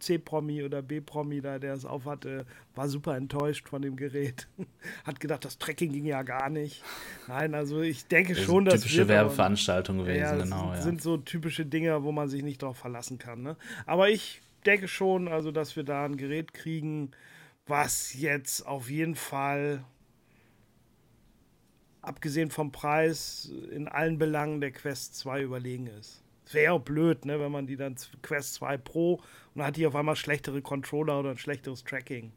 [0.01, 4.47] C-Promi oder B-Promi da, der es aufhatte, war super enttäuscht von dem Gerät.
[5.05, 6.83] Hat gedacht, das Tracking ging ja gar nicht.
[7.27, 8.81] Nein, also ich denke das schon, dass.
[8.81, 10.65] Typische Werbeveranstaltung gewesen, ja, genau.
[10.65, 10.81] Sind, ja.
[10.81, 13.41] sind so typische Dinge, wo man sich nicht darauf verlassen kann.
[13.43, 13.55] Ne?
[13.85, 17.11] Aber ich denke schon, also, dass wir da ein Gerät kriegen,
[17.67, 19.83] was jetzt auf jeden Fall
[22.01, 26.21] abgesehen vom Preis in allen Belangen der Quest 2 überlegen ist
[26.53, 29.21] wäre auch blöd, ne, wenn man die dann Quest 2 Pro und
[29.55, 32.31] dann hat die auf einmal schlechtere Controller oder ein schlechteres Tracking.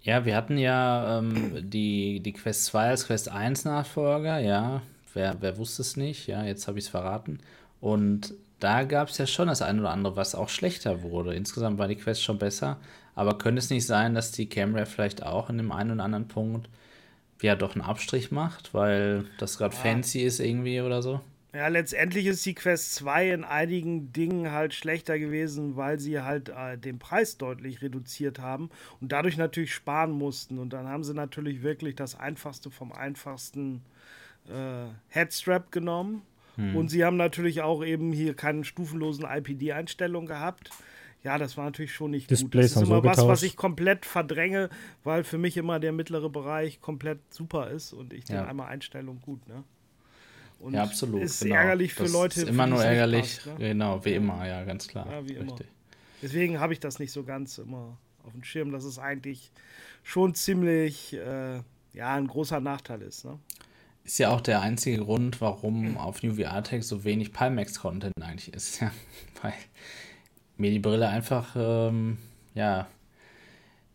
[0.00, 4.82] Ja, wir hatten ja ähm, die, die Quest 2 als Quest 1 Nachfolger, ja.
[5.14, 6.26] Wer, wer wusste es nicht?
[6.26, 7.38] Ja, jetzt habe ich es verraten.
[7.80, 11.34] Und da gab es ja schon das eine oder andere, was auch schlechter wurde.
[11.34, 12.78] Insgesamt war die Quest schon besser.
[13.14, 16.28] Aber könnte es nicht sein, dass die Camera vielleicht auch in dem einen oder anderen
[16.28, 16.68] Punkt
[17.42, 19.80] ja doch einen Abstrich macht, weil das gerade ja.
[19.80, 21.20] fancy ist irgendwie oder so?
[21.54, 26.48] Ja, letztendlich ist die Quest 2 in einigen Dingen halt schlechter gewesen, weil sie halt
[26.48, 30.58] äh, den Preis deutlich reduziert haben und dadurch natürlich sparen mussten.
[30.58, 33.82] Und dann haben sie natürlich wirklich das Einfachste vom einfachsten
[34.48, 36.22] äh, Headstrap genommen.
[36.56, 36.74] Hm.
[36.74, 40.70] Und sie haben natürlich auch eben hier keine stufenlosen IPD-Einstellungen gehabt.
[41.24, 42.76] Ja, das war natürlich schon nicht Displays gut.
[42.76, 44.70] Das ist immer was, was ich komplett verdränge,
[45.04, 48.42] weil für mich immer der mittlere Bereich komplett super ist und ich ja.
[48.42, 49.62] den einmal Einstellung gut, ne?
[50.58, 51.22] Und ja, absolut.
[51.22, 51.56] Ist genau.
[51.56, 52.40] ärgerlich für das Leute.
[52.40, 53.54] Ist immer nur ärgerlich, passt, ne?
[53.58, 55.10] genau, wie immer, ja, ganz klar.
[55.10, 55.56] Ja, wie immer.
[56.22, 59.50] Deswegen habe ich das nicht so ganz immer auf dem Schirm, dass es eigentlich
[60.04, 61.60] schon ziemlich, äh,
[61.92, 63.24] ja, ein großer Nachteil ist.
[63.24, 63.40] Ne?
[64.04, 68.54] Ist ja auch der einzige Grund, warum auf New VR Tech so wenig Pimax-Content eigentlich
[68.54, 68.80] ist.
[68.80, 68.92] Ja?
[69.42, 69.54] Weil
[70.56, 72.18] mir die Brille einfach, ähm,
[72.54, 72.86] ja,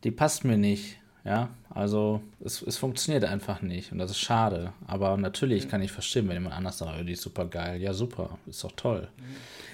[0.04, 0.98] die passt mir nicht.
[1.24, 4.72] Ja, also es, es funktioniert einfach nicht und das ist schade.
[4.88, 7.82] Aber natürlich kann ich verstehen, wenn jemand anders sagt, oh, die ist super geil.
[7.82, 9.10] Ja, super, ist doch toll.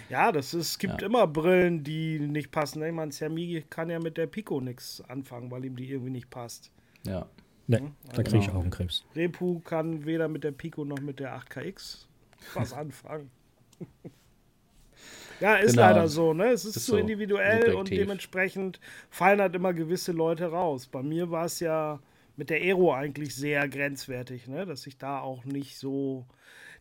[0.09, 1.07] Ja, das ist, es gibt ja.
[1.07, 2.81] immer Brillen, die nicht passen.
[2.83, 6.31] Ich meine, Xiaomi kann ja mit der Pico nichts anfangen, weil ihm die irgendwie nicht
[6.31, 6.71] passt.
[7.05, 7.27] Ja.
[7.67, 8.59] Ne, also da kriege ich genau.
[8.59, 9.05] Augenkrebs.
[9.15, 12.07] Repu kann weder mit der Pico noch mit der 8KX
[12.55, 13.29] was anfangen.
[15.43, 15.81] Ja, ist genau.
[15.81, 16.51] leider so, ne?
[16.51, 17.79] Es ist, ist zu so individuell subjektiv.
[17.79, 18.79] und dementsprechend
[19.09, 20.87] fallen halt immer gewisse Leute raus.
[20.87, 21.99] Bei mir war es ja
[22.37, 24.65] mit der Aero eigentlich sehr grenzwertig, ne?
[24.65, 26.25] Dass ich da auch nicht so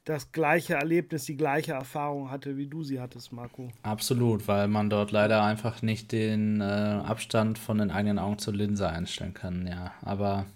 [0.05, 3.69] das gleiche Erlebnis, die gleiche Erfahrung hatte, wie du sie hattest, Marco.
[3.83, 8.55] Absolut, weil man dort leider einfach nicht den äh, Abstand von den eigenen Augen zur
[8.55, 9.93] Linse einstellen kann, ja.
[10.03, 10.47] Aber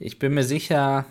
[0.00, 1.06] ich bin mir sicher,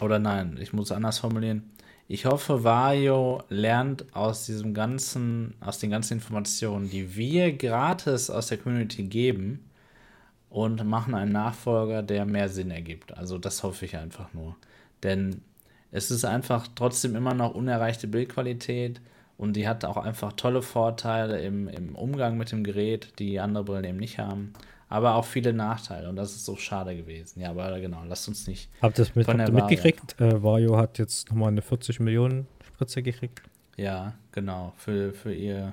[0.00, 1.70] oder nein, ich muss es anders formulieren.
[2.12, 8.48] Ich hoffe, Vario lernt aus diesem ganzen, aus den ganzen Informationen, die wir gratis aus
[8.48, 9.70] der Community geben
[10.50, 13.16] und machen einen Nachfolger, der mehr Sinn ergibt.
[13.16, 14.56] Also das hoffe ich einfach nur.
[15.02, 15.40] Denn
[15.90, 19.00] es ist einfach trotzdem immer noch unerreichte Bildqualität
[19.38, 23.64] und die hat auch einfach tolle Vorteile im, im Umgang mit dem Gerät, die andere
[23.64, 24.52] Brillen eben nicht haben
[24.92, 27.40] aber auch viele Nachteile und das ist so schade gewesen.
[27.40, 28.68] Ja, aber genau, lasst uns nicht.
[28.82, 30.20] Habt ihr das mit, habt mitgekriegt?
[30.20, 33.40] Äh, Vario hat jetzt nochmal eine 40 Millionen Spritze gekriegt.
[33.78, 35.72] Ja, genau, für, für ihr,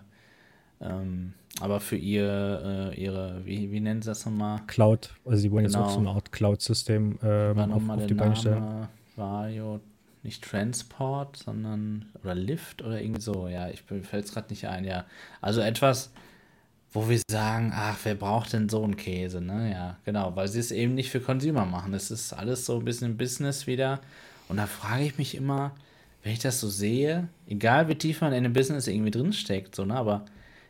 [0.80, 4.62] ähm, aber für ihr, äh, ihre, wie, wie nennen sie das nochmal?
[4.68, 5.80] Cloud, also sie wollen genau.
[5.80, 8.88] jetzt auch so eine Art Cloud-System äh, auf, auf die Beine stellen.
[9.18, 9.82] Vario,
[10.24, 14.86] nicht Transport, sondern, oder Lift oder irgendwie so, ja, ich fällt es gerade nicht ein,
[14.86, 15.04] ja.
[15.42, 16.14] Also etwas,
[16.92, 19.72] wo wir sagen, ach, wer braucht denn so einen Käse, ne?
[19.72, 21.94] Ja, genau, weil sie es eben nicht für Consumer machen.
[21.94, 24.00] Es ist alles so ein bisschen Business wieder.
[24.48, 25.72] Und da frage ich mich immer,
[26.24, 29.86] wenn ich das so sehe, egal wie tief man in dem Business irgendwie drinsteckt, so,
[29.86, 29.96] ne?
[29.96, 30.26] Aber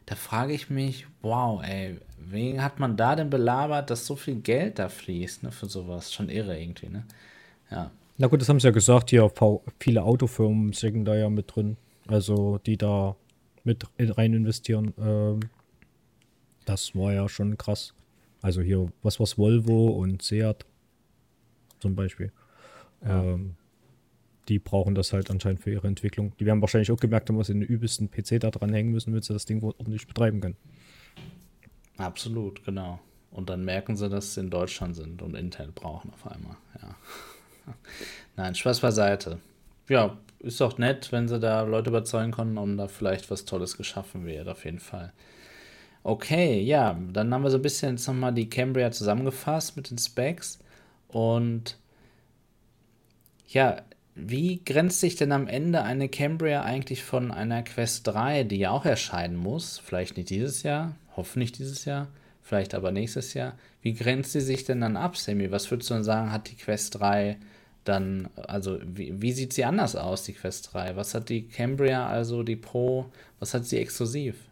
[0.06, 4.36] da frage ich mich, wow, ey, wen hat man da denn belabert, dass so viel
[4.36, 6.14] Geld da fließt, ne, für sowas?
[6.14, 7.04] Schon irre irgendwie, ne?
[7.72, 7.92] Ja.
[8.18, 9.32] Na gut, das haben sie ja gesagt, hier
[9.80, 11.78] viele Autofirmen stecken da ja mit drin.
[12.08, 13.16] Also die da
[13.64, 14.94] mit rein investieren.
[15.00, 15.40] Ähm,
[16.70, 17.96] das war ja schon krass.
[18.44, 20.66] Also hier, was war's, Volvo und Seat
[21.80, 22.32] zum Beispiel.
[23.04, 23.24] Ja.
[23.24, 23.56] Ähm,
[24.48, 26.34] die brauchen das halt anscheinend für ihre Entwicklung.
[26.40, 29.14] Die werden wahrscheinlich auch gemerkt haben, was in den übelsten PC da dran hängen müssen,
[29.14, 30.58] wenn sie das Ding ordentlich betreiben können.
[31.98, 33.00] Absolut, genau.
[33.32, 36.56] Und dann merken sie, dass sie in Deutschland sind und Intel brauchen auf einmal.
[36.82, 36.96] Ja.
[38.38, 39.40] Nein, Spaß beiseite.
[39.88, 43.76] Ja, ist doch nett, wenn sie da Leute überzeugen konnten und da vielleicht was Tolles
[43.76, 45.14] geschaffen wird, auf jeden Fall.
[46.04, 49.98] Okay, ja, dann haben wir so ein bisschen jetzt nochmal die Cambria zusammengefasst mit den
[49.98, 50.60] Specs.
[51.10, 51.78] Und
[53.48, 53.82] ja,
[54.16, 58.72] wie grenzt sich denn am Ende eine Cambria eigentlich von einer Quest 3, die ja
[58.72, 59.80] auch erscheinen muss?
[59.80, 62.08] Vielleicht nicht dieses Jahr, hoffentlich dieses Jahr,
[62.42, 63.58] vielleicht aber nächstes Jahr.
[63.82, 65.52] Wie grenzt sie sich denn dann ab, Sammy?
[65.52, 67.38] Was würdest du denn sagen, hat die Quest 3
[67.84, 70.96] dann, also wie, wie sieht sie anders aus, die Quest 3?
[70.96, 73.06] Was hat die Cambria, also die Pro,
[73.40, 74.49] was hat sie exklusiv?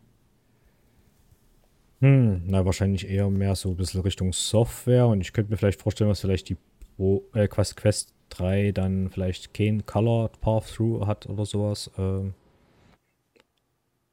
[2.00, 5.82] Hm, na, wahrscheinlich eher mehr so ein bisschen Richtung Software und ich könnte mir vielleicht
[5.82, 6.58] vorstellen, was vielleicht die
[6.96, 11.90] Pro, äh, Quest, Quest 3 dann vielleicht kein Color Path-Through hat oder sowas.
[11.98, 12.34] Ähm,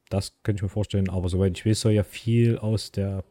[0.09, 3.23] das könnte ich mir vorstellen, aber soweit ich weiß, soll ja viel aus der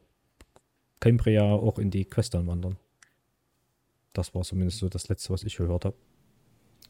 [1.01, 2.77] Cambria auch in die Quest dann wandern.
[4.13, 5.97] Das war zumindest so das letzte, was ich gehört habe.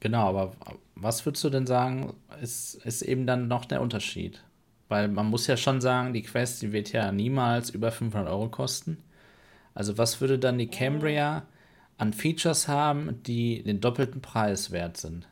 [0.00, 0.53] Genau, aber
[0.94, 4.44] was würdest du denn sagen, ist, ist eben dann noch der Unterschied?
[4.95, 8.49] Weil man muss ja schon sagen, die Quest, die wird ja niemals über 500 Euro
[8.49, 8.99] kosten.
[9.75, 11.49] Also was würde dann die Cambria
[11.99, 15.27] an Features haben, die den doppelten Preis wert sind?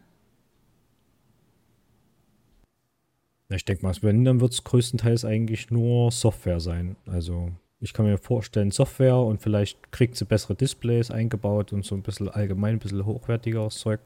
[3.50, 6.96] Ich denke mal, wenn, dann wird es größtenteils eigentlich nur Software sein.
[7.06, 11.94] Also ich kann mir vorstellen, Software und vielleicht kriegt sie bessere Displays eingebaut und so
[11.94, 14.00] ein bisschen allgemein ein bisschen hochwertigeres Zeug.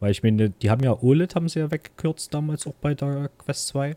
[0.00, 3.28] Weil ich meine, die haben ja OLED, haben sie ja weggekürzt damals auch bei der
[3.36, 3.94] Quest 2.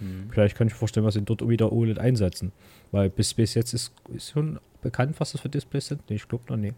[0.00, 0.30] Mhm.
[0.30, 2.52] Vielleicht kann ich mir vorstellen, was sie dort wieder OLED einsetzen.
[2.90, 6.08] Weil bis, bis jetzt ist, ist schon bekannt, was das für Displays sind.
[6.08, 6.72] Nee, ich glaube noch nie.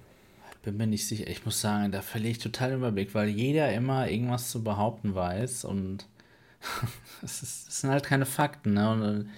[0.62, 1.26] Bin mir nicht sicher.
[1.26, 5.14] Ich muss sagen, da verliere ich total den Überblick, weil jeder immer irgendwas zu behaupten
[5.14, 6.06] weiß und
[7.22, 8.74] es, sind halt keine Fakten.
[8.74, 8.90] Ne?
[8.90, 9.28] Und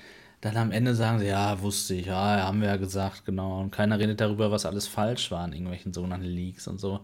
[0.42, 3.60] dann am Ende sagen sie, ja, wusste ich, ja, haben wir ja gesagt, genau.
[3.60, 7.00] Und keiner redet darüber, was alles falsch war in irgendwelchen sogenannten Leaks und so.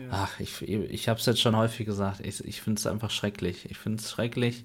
[0.00, 0.08] Ja.
[0.10, 3.68] Ach, ich, ich habe es jetzt schon häufig gesagt, ich, ich finde es einfach schrecklich.
[3.68, 4.64] Ich finde es schrecklich,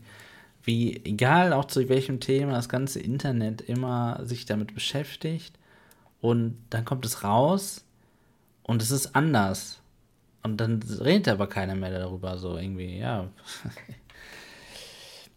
[0.64, 5.58] wie, egal auch zu welchem Thema, das ganze Internet immer sich damit beschäftigt
[6.22, 7.84] und dann kommt es raus
[8.64, 9.78] und es ist anders.
[10.44, 13.28] Und dann redet aber keiner mehr darüber, so irgendwie, ja.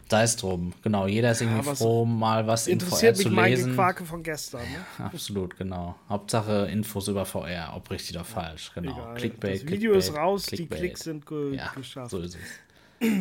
[0.08, 1.06] Sei es drum, genau.
[1.06, 3.70] Jeder ist irgendwie was froh, mal was in VR Interessiert mich zu mein lesen.
[3.70, 4.60] Gequake von gestern.
[4.60, 4.84] Ne?
[5.06, 5.96] Absolut, genau.
[6.08, 8.92] Hauptsache Infos über VR, ob richtig oder falsch, genau.
[8.92, 9.14] Egal.
[9.14, 9.54] Clickbait.
[9.54, 10.78] das Video Clickbait, ist raus, die Clickbait.
[10.80, 12.10] Klicks sind ge Ja, geschafft.
[12.10, 12.36] so ist
[13.00, 13.08] es.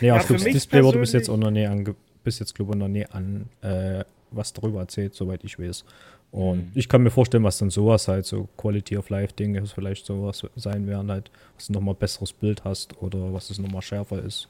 [0.00, 2.78] Nee, Ja, das Display wurde bis jetzt auch noch nie ange bis jetzt glaube ich
[2.78, 5.84] noch nie an äh, was darüber erzählt, soweit ich weiß.
[6.32, 6.72] Und Mhm.
[6.74, 10.06] ich kann mir vorstellen, was dann sowas halt, so Quality of Life Dinge, was vielleicht
[10.06, 14.20] sowas sein werden, halt, was du nochmal besseres Bild hast oder was es nochmal schärfer
[14.22, 14.48] ist.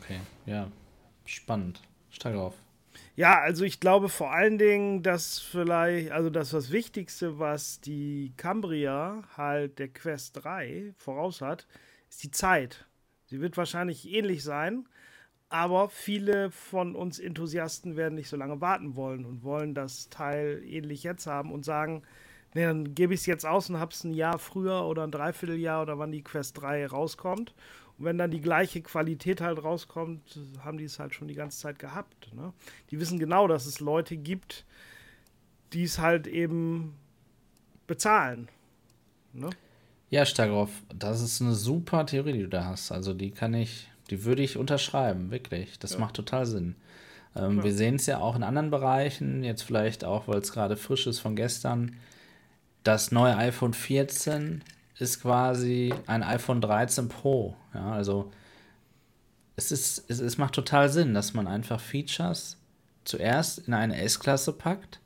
[0.00, 0.68] Okay, ja.
[1.24, 1.80] Spannend.
[2.10, 2.54] Steig auf.
[3.16, 8.32] Ja, also ich glaube vor allen Dingen, dass vielleicht, also das was Wichtigste, was die
[8.36, 11.66] Cambria halt der Quest 3 voraus hat,
[12.10, 12.84] ist die Zeit.
[13.34, 14.86] Sie wird wahrscheinlich ähnlich sein,
[15.48, 20.62] aber viele von uns Enthusiasten werden nicht so lange warten wollen und wollen das Teil
[20.64, 22.04] ähnlich jetzt haben und sagen,
[22.54, 25.10] nee, dann gebe ich es jetzt aus und habe es ein Jahr früher oder ein
[25.10, 27.56] Dreivierteljahr oder wann die Quest 3 rauskommt.
[27.98, 31.58] Und wenn dann die gleiche Qualität halt rauskommt, haben die es halt schon die ganze
[31.58, 32.32] Zeit gehabt.
[32.36, 32.52] Ne?
[32.92, 34.64] Die wissen genau, dass es Leute gibt,
[35.72, 36.94] die es halt eben
[37.88, 38.48] bezahlen.
[39.32, 39.50] Ne?
[40.14, 42.92] Ja, Stagroff, das ist eine super Theorie, die du da hast.
[42.92, 45.80] Also die kann ich, die würde ich unterschreiben, wirklich.
[45.80, 46.76] Das macht total Sinn.
[47.34, 50.76] Ähm, wir sehen es ja auch in anderen Bereichen, jetzt vielleicht auch, weil es gerade
[50.76, 51.96] frisch ist von gestern.
[52.84, 54.62] Das neue iPhone 14
[55.00, 57.56] ist quasi ein iPhone 13 Pro.
[57.74, 58.30] Ja, also
[59.56, 62.56] es, ist, es, es macht total Sinn, dass man einfach Features
[63.02, 65.00] zuerst in eine S-Klasse packt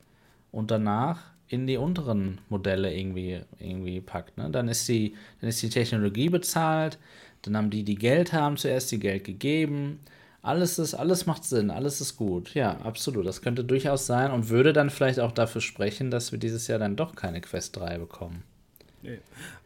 [0.51, 4.37] und danach in die unteren Modelle irgendwie, irgendwie packt.
[4.37, 4.49] Ne?
[4.51, 6.97] Dann, ist die, dann ist die Technologie bezahlt,
[7.41, 9.99] dann haben die, die Geld haben, zuerst die Geld gegeben.
[10.41, 12.53] Alles ist, alles macht Sinn, alles ist gut.
[12.53, 13.25] Ja, absolut.
[13.25, 16.79] Das könnte durchaus sein und würde dann vielleicht auch dafür sprechen, dass wir dieses Jahr
[16.79, 18.43] dann doch keine Quest 3 bekommen.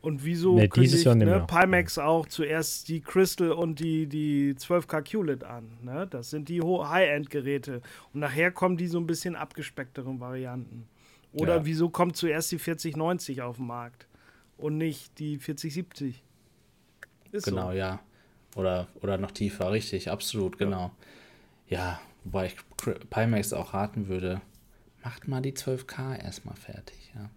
[0.02, 1.46] Und wieso Nee, kündigt dieses Jahr nicht ne.
[1.48, 5.66] Pimax auch zuerst die Crystal und die, die 12K QLED an?
[5.82, 6.08] Ne?
[6.10, 7.82] Das sind die High-End-Geräte.
[8.14, 10.88] Und nachher kommen die so ein bisschen abgespeckteren Varianten.
[11.34, 11.66] Oder Ja.
[11.66, 14.08] wieso kommt zuerst die 4090 auf den Markt
[14.58, 16.24] und nicht die 4070?
[17.32, 17.78] Ist Genau, so.
[17.78, 18.00] ja.
[18.56, 20.92] Oder, oder noch tiefer, richtig, absolut, genau.
[21.68, 22.56] Ja, wobei ich
[23.10, 24.42] Pimax auch raten würde,
[25.04, 27.30] macht mal die 12K erstmal fertig, ja.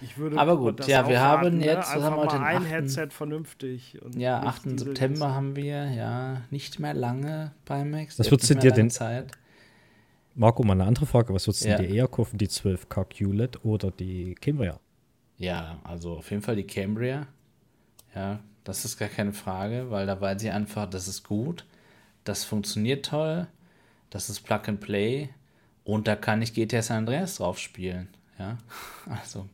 [0.00, 2.02] Ich würde Aber gut, das ja, wir auch haben raten, jetzt- Ne?
[2.02, 2.68] haben wir den ein 8.?
[2.70, 4.00] Headset vernünftig.
[4.02, 4.64] Und Ja, nicht 8.
[4.64, 8.18] diese September haben wir, ja, nicht mehr lange Pimax.
[8.18, 9.32] Was würdest nicht du mehr dir denn- Zeit.
[10.34, 11.32] Marco, mal eine andere Frage.
[11.32, 11.76] Was würdest du Ja.
[11.76, 14.78] dir eher kaufen, die 12K QLED oder die Cambria?
[15.38, 17.26] Ja, also auf jeden Fall die Cambria.
[18.14, 21.64] Ja, das ist gar keine Frage, weil da weiß ich einfach, das ist gut,
[22.24, 23.46] das funktioniert toll,
[24.10, 25.28] das ist Plug and Play
[25.84, 28.08] und da kann ich GTA San Andreas drauf spielen.
[28.38, 28.58] Ja,
[29.10, 29.48] also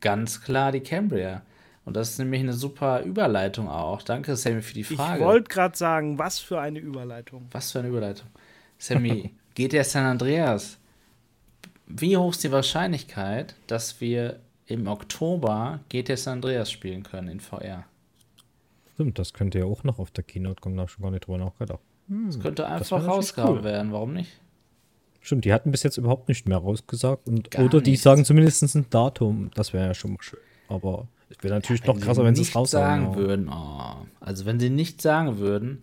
[0.00, 1.42] ganz klar die Cambria.
[1.84, 4.02] Und das ist nämlich eine super Überleitung auch.
[4.02, 5.20] Danke, Sammy, für die Frage.
[5.20, 7.46] Ich wollte gerade sagen, was für eine Überleitung.
[7.50, 8.26] Was für eine Überleitung.
[8.78, 10.78] Sammy, GTA San Andreas.
[11.88, 17.40] Wie hoch ist die Wahrscheinlichkeit, dass wir im Oktober GTA San Andreas spielen können in
[17.40, 17.84] VR?
[18.94, 21.10] Stimmt, das könnte ja auch noch auf der Keynote kommen, da habe ich schon gar
[21.10, 21.80] nicht drüber nachgedacht.
[22.06, 23.64] Das könnte wäre einfach rausgehauen cool.
[23.64, 24.30] werden, warum nicht?
[25.20, 27.26] Stimmt, die hatten bis jetzt überhaupt nicht mehr rausgesagt.
[27.26, 28.04] Und, Gar oder die nichts.
[28.04, 29.50] sagen zumindest ein Datum.
[29.54, 30.38] Das wäre ja schon mal schön.
[30.68, 32.68] Aber es wäre natürlich noch krasser, wenn sie es raushauen.
[32.70, 35.80] sagen würden, oh, also wenn sie nicht sagen würden,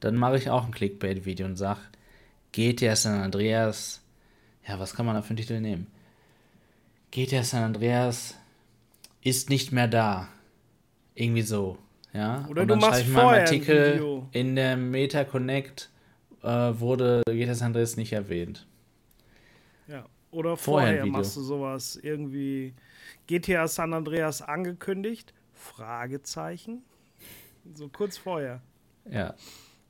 [0.00, 1.80] dann mache ich auch ein Clickbait-Video und sage,
[2.52, 4.02] GTA San Andreas,
[4.66, 5.86] ja, was kann man da für einen Titel nehmen?
[7.10, 8.36] GTA San Andreas
[9.22, 10.28] ist nicht mehr da.
[11.14, 11.78] Irgendwie so,
[12.12, 12.46] ja.
[12.48, 14.28] Oder und du dann machst schreibe ich mal einen ein Artikel, Video.
[14.32, 15.90] in der Meta Connect
[16.42, 18.66] äh, wurde GTA San Andreas nicht erwähnt.
[19.86, 20.04] Ja.
[20.30, 22.74] Oder Vorher ein vorher, machst du sowas irgendwie
[23.26, 25.32] GTA San Andreas angekündigt?
[25.54, 26.82] Fragezeichen.
[27.74, 28.60] So kurz vorher.
[29.10, 29.34] Ja,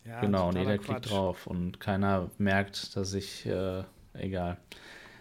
[0.09, 0.49] Ja, genau.
[0.49, 1.11] Und jeder klickt Quatsch.
[1.11, 3.83] drauf und keiner merkt, dass ich, äh,
[4.15, 4.57] egal,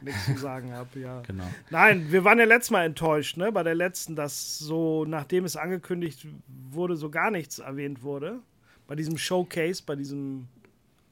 [0.02, 1.22] Nichts zu sagen habe, ja.
[1.28, 1.48] genau.
[1.70, 3.52] Nein, wir waren ja letztes Mal enttäuscht, ne?
[3.52, 8.40] Bei der letzten, dass so, nachdem es angekündigt wurde, so gar nichts erwähnt wurde.
[8.86, 10.48] Bei diesem Showcase, bei diesem,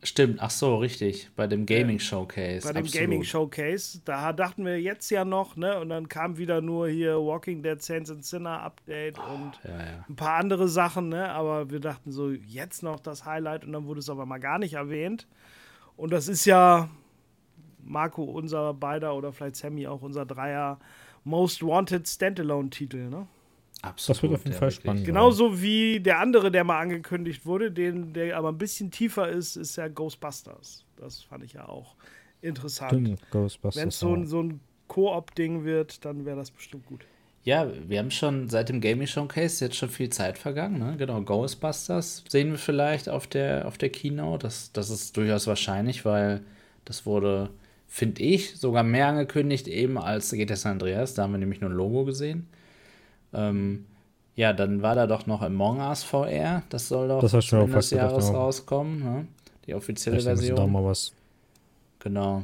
[0.04, 1.32] Stimmt, ach so, richtig.
[1.36, 2.68] Bei dem Gaming Showcase.
[2.68, 2.94] bei dem absolut.
[2.94, 5.80] Gaming Showcase, da dachten wir jetzt ja noch, ne?
[5.80, 10.06] Und dann kam wieder nur hier Walking Dead Saints and Sinner Update und Ja, ja.
[10.08, 11.30] ein paar andere Sachen, ne?
[11.32, 14.60] Aber wir dachten so, jetzt noch das Highlight und dann wurde es aber mal gar
[14.60, 15.28] nicht erwähnt.
[15.98, 16.90] Und das ist ja,
[17.84, 20.80] Marco, unser beider oder vielleicht Sammy auch unser Dreier
[21.24, 23.28] Most Wanted Standalone-Titel, ne?
[23.86, 24.18] Absolut.
[24.18, 24.84] Das wird auf jeden ja, Fall wirklich.
[24.84, 25.06] spannend.
[25.06, 29.56] Genauso wie der andere, der mal angekündigt wurde, den, der aber ein bisschen tiefer ist,
[29.56, 30.86] ist ja Ghostbusters.
[30.98, 31.96] Das fand ich ja auch
[32.42, 32.92] interessant.
[32.92, 33.82] Stimmt, Ghostbusters.
[33.82, 37.06] Wenn es so ein, so ein Koop-Ding wird, dann wäre das bestimmt gut.
[37.44, 40.80] Ja, wir haben schon seit dem Gaming Showcase jetzt schon viel Zeit vergangen.
[40.80, 40.96] Ne?
[40.98, 44.48] Genau, Ghostbusters sehen wir vielleicht auf der, auf der Keynote.
[44.48, 46.42] Das, das ist durchaus wahrscheinlich, weil
[46.86, 47.52] das wurde,
[47.88, 51.14] finde ich, sogar mehr angekündigt eben als GTA San Andreas.
[51.14, 52.48] Da haben wir nämlich nur ein Logo gesehen.
[53.36, 53.86] Ähm,
[54.36, 56.64] ja, dann war da doch noch Among Us VR.
[56.70, 59.04] Das soll doch das Ende des Jahres rauskommen.
[59.04, 59.28] Ne?
[59.66, 60.58] Die offizielle Vielleicht Version.
[60.58, 61.14] Da mal was.
[62.00, 62.44] Genau.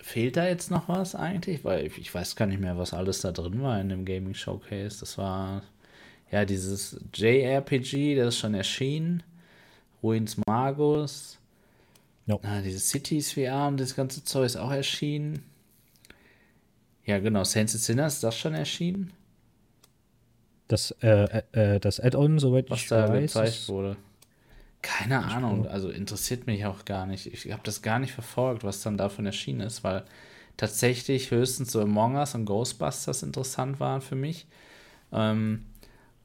[0.00, 1.64] Fehlt da jetzt noch was eigentlich?
[1.64, 4.34] Weil ich, ich weiß gar nicht mehr, was alles da drin war in dem Gaming
[4.34, 5.00] Showcase.
[5.00, 5.62] Das war
[6.30, 9.22] ja dieses JRPG, das ist schon erschienen.
[10.02, 11.38] Ruins Magus.
[12.26, 12.38] Ja.
[12.42, 15.44] Ah, dieses Cities VR und das ganze Zeug ist auch erschienen.
[17.04, 17.44] Ja, genau.
[17.44, 19.12] Saints and Sinners ist das schon erschienen?
[20.68, 23.22] Das, äh, äh, das Add-on, soweit Was ich da weiß.
[23.22, 23.96] gezeigt wurde.
[24.82, 27.26] Keine Ahnung, glaube- also interessiert mich auch gar nicht.
[27.26, 30.04] Ich habe das gar nicht verfolgt, was dann davon erschienen ist, weil
[30.56, 34.46] tatsächlich höchstens so Among Us und Ghostbusters interessant waren für mich.
[35.12, 35.64] Ähm,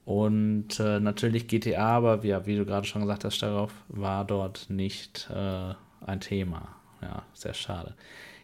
[0.05, 4.69] und äh, natürlich GTA, aber ja, wie du gerade schon gesagt hast, darauf war dort
[4.69, 5.73] nicht äh,
[6.05, 6.75] ein Thema.
[7.01, 7.95] Ja, sehr schade.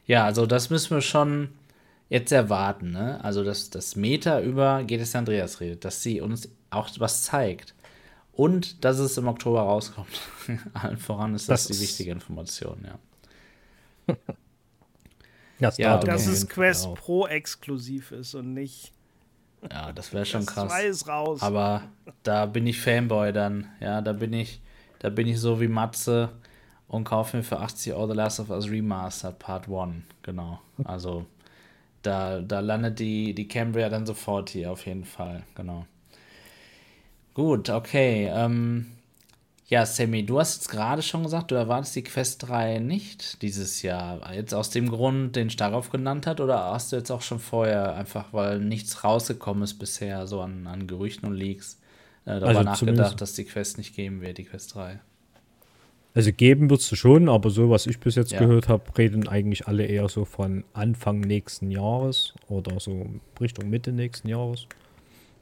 [0.06, 1.50] Ja, also das müssen wir schon
[2.10, 3.24] jetzt erwarten, ne?
[3.24, 7.74] Also, dass das Meta über GTS Andreas redet, dass sie uns auch was zeigt.
[8.34, 10.22] Und dass es im Oktober rauskommt.
[10.74, 14.16] Allen voran ist das, Das die ist- wichtige Information, ja.
[15.60, 16.06] Das Ja, okay.
[16.06, 16.96] Dass es Fall Quest auch.
[16.96, 18.92] Pro exklusiv ist und nicht
[19.72, 20.70] Ja, das wäre schon das krass.
[20.72, 21.42] 2 ist raus.
[21.42, 21.84] Aber
[22.24, 23.66] da bin ich Fanboy dann.
[23.80, 24.62] Ja, da bin ich,
[25.00, 26.30] da bin ich so wie Matze
[26.88, 30.04] und kaufe mir für 80 Euro The Last of Us Remastered Part 1.
[30.22, 30.60] Genau.
[30.84, 31.26] Also
[32.08, 35.44] da, da landet die, die Cambria dann sofort hier auf jeden Fall.
[35.56, 35.86] Genau.
[37.34, 38.32] Gut, okay.
[38.34, 38.88] Ähm,
[39.68, 43.82] ja, Sammy, du hast jetzt gerade schon gesagt, du erwartest die Quest 3 nicht dieses
[43.82, 44.34] Jahr.
[44.34, 47.94] Jetzt aus dem Grund, den Starov genannt hat, oder hast du jetzt auch schon vorher,
[47.96, 51.80] einfach weil nichts rausgekommen ist bisher, so an, an Gerüchten und Leaks,
[52.26, 55.02] äh, darüber Also nachgedacht, dass die Quest nicht geben wird, die Quest 3?
[56.18, 58.40] Also geben wird es schon, aber so, was ich bis jetzt Ja.
[58.40, 63.06] gehört habe, reden eigentlich alle eher so von Anfang nächsten Jahres oder so
[63.40, 64.62] Richtung Mitte nächsten Jahres.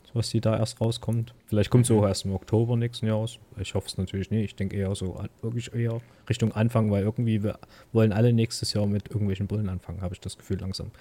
[0.04, 1.34] So was die da erst rauskommt.
[1.48, 2.00] Vielleicht kommt es Mhm.
[2.00, 3.40] auch erst im Oktober nächsten Jahres.
[3.58, 4.44] Ich hoffe es natürlich nicht.
[4.44, 7.58] Ich denke eher so wirklich eher Richtung Anfang, weil irgendwie wir
[7.94, 10.92] wollen alle nächstes Jahr mit irgendwelchen Brillen anfangen, habe ich das Gefühl langsam.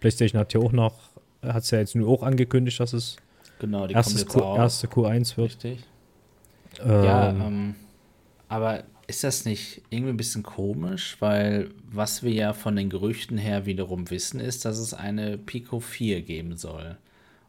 [0.00, 0.94] PlayStation hat ja auch noch,
[1.42, 3.16] hat es ja jetzt nur auch angekündigt, dass es
[3.60, 5.50] Genau, die erstes Q, erste Q1 wird.
[5.50, 5.84] Richtig.
[6.78, 7.74] Ja, Ähm, ähm,
[8.48, 11.16] aber ist das nicht irgendwie ein bisschen komisch?
[11.20, 15.80] Weil was wir ja von den Gerüchten her wiederum wissen, ist, dass es eine Pico
[15.80, 16.96] 4 geben soll.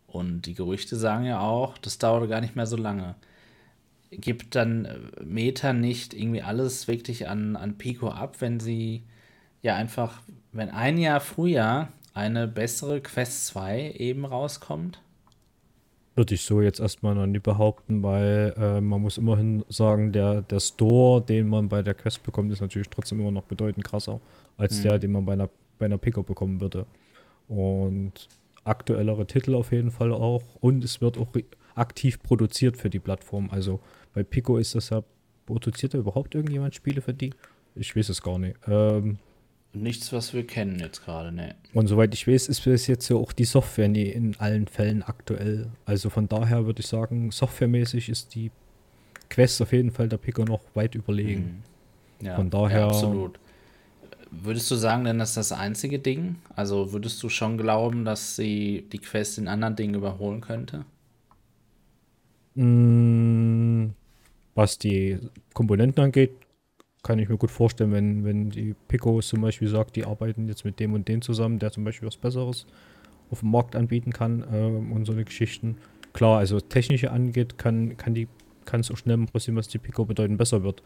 [0.08, 3.16] Und die Gerüchte sagen ja auch, das dauert gar nicht mehr so lange.
[4.10, 9.04] Gibt dann äh, Meta nicht irgendwie alles wirklich an, an Pico ab, wenn sie
[9.62, 15.00] ja einfach, wenn ein Jahr früher eine bessere Quest 2 eben rauskommt?
[16.22, 20.44] Würde ich so jetzt erstmal noch nie behaupten, weil äh, man muss immerhin sagen, der,
[20.44, 24.22] der Store, den man bei der Quest bekommt, ist natürlich trotzdem immer noch bedeutend krasser
[24.56, 24.84] als Mhm.
[24.84, 25.50] der, den man bei einer,
[25.80, 26.86] bei einer Pico bekommen würde.
[27.48, 28.28] Und
[28.64, 30.44] aktuellere Titel auf jeden Fall auch.
[30.60, 31.30] Und es wird auch
[31.74, 33.50] aktiv produziert für die Plattform.
[33.50, 33.80] Also
[34.14, 35.02] bei Pico ist das ja,
[35.48, 37.34] produziert da überhaupt irgendjemand Spiele für die?
[37.74, 38.58] Ich weiß es gar nicht.
[38.68, 39.18] Ähm,
[39.74, 41.56] Nichts, was wir kennen jetzt gerade, ne.
[41.74, 45.02] und soweit ich weiß, ist bis jetzt ja auch die Software nie in allen Fällen
[45.02, 45.70] aktuell.
[45.86, 48.52] Also von daher würde ich sagen, softwaremäßig ist die
[49.30, 51.64] Quest auf jeden Fall der Pico noch weit überlegen.
[52.20, 52.26] Mhm.
[52.28, 53.40] Ja, Von daher- Ja, absolut.
[54.30, 56.36] Würdest du sagen, denn das ist das einzige Ding?
[56.56, 60.86] Also würdest du schon glauben, dass sie die Quest in anderen Dingen überholen könnte?
[62.56, 63.92] Mm,
[64.54, 65.18] Was die
[65.54, 66.32] Komponenten angeht,
[67.04, 70.66] kann ich mir gut vorstellen, wenn, wenn die Pico zum Beispiel sagt, die arbeiten jetzt
[70.66, 72.68] mit dem und dem zusammen, der zum Beispiel was Besseres
[73.32, 75.78] auf dem Markt anbieten kann ähm, und so eine Geschichten.
[76.14, 78.28] Klar, also technische angeht, kann, kann die
[78.66, 80.84] kann es auch schnell passieren, was die Pico bedeutend besser wird.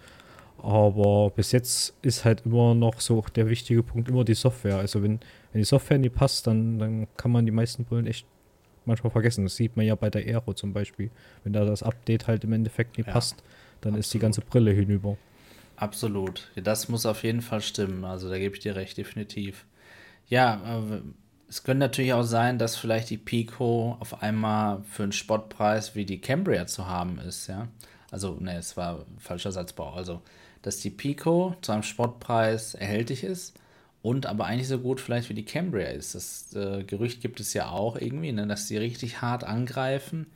[0.58, 4.78] Aber bis jetzt ist halt immer noch so der wichtige Punkt immer die Software.
[4.78, 5.20] Also wenn,
[5.52, 8.26] wenn die Software nicht passt, dann, dann kann man die meisten Brillen echt
[8.86, 9.44] manchmal vergessen.
[9.44, 11.12] Das sieht man ja bei der Aero zum Beispiel.
[11.44, 13.44] Wenn da das Update halt im Endeffekt nicht Ja, passt,
[13.82, 14.22] dann ist die absolut.
[14.22, 15.18] ganze Brille hinüber.
[15.76, 16.50] Absolut.
[16.56, 18.06] Das muss auf jeden Fall stimmen.
[18.06, 19.66] Also da gebe ich dir recht, definitiv.
[20.28, 20.82] Ja,
[21.48, 26.06] es könnte natürlich auch sein, dass vielleicht die Pico auf einmal für einen Spottpreis wie
[26.06, 27.68] die Cambria zu haben ist, ja.
[28.12, 29.94] Also, ne, es war falscher Satzbau.
[29.94, 30.22] Also,
[30.62, 33.60] dass die Pico zu einem Spottpreis erhältlich ist
[34.02, 36.16] und aber eigentlich so gut vielleicht wie die Cambria ist.
[36.16, 40.28] Das äh, Gerücht gibt es ja auch irgendwie, ne, dass die richtig hart angreifen.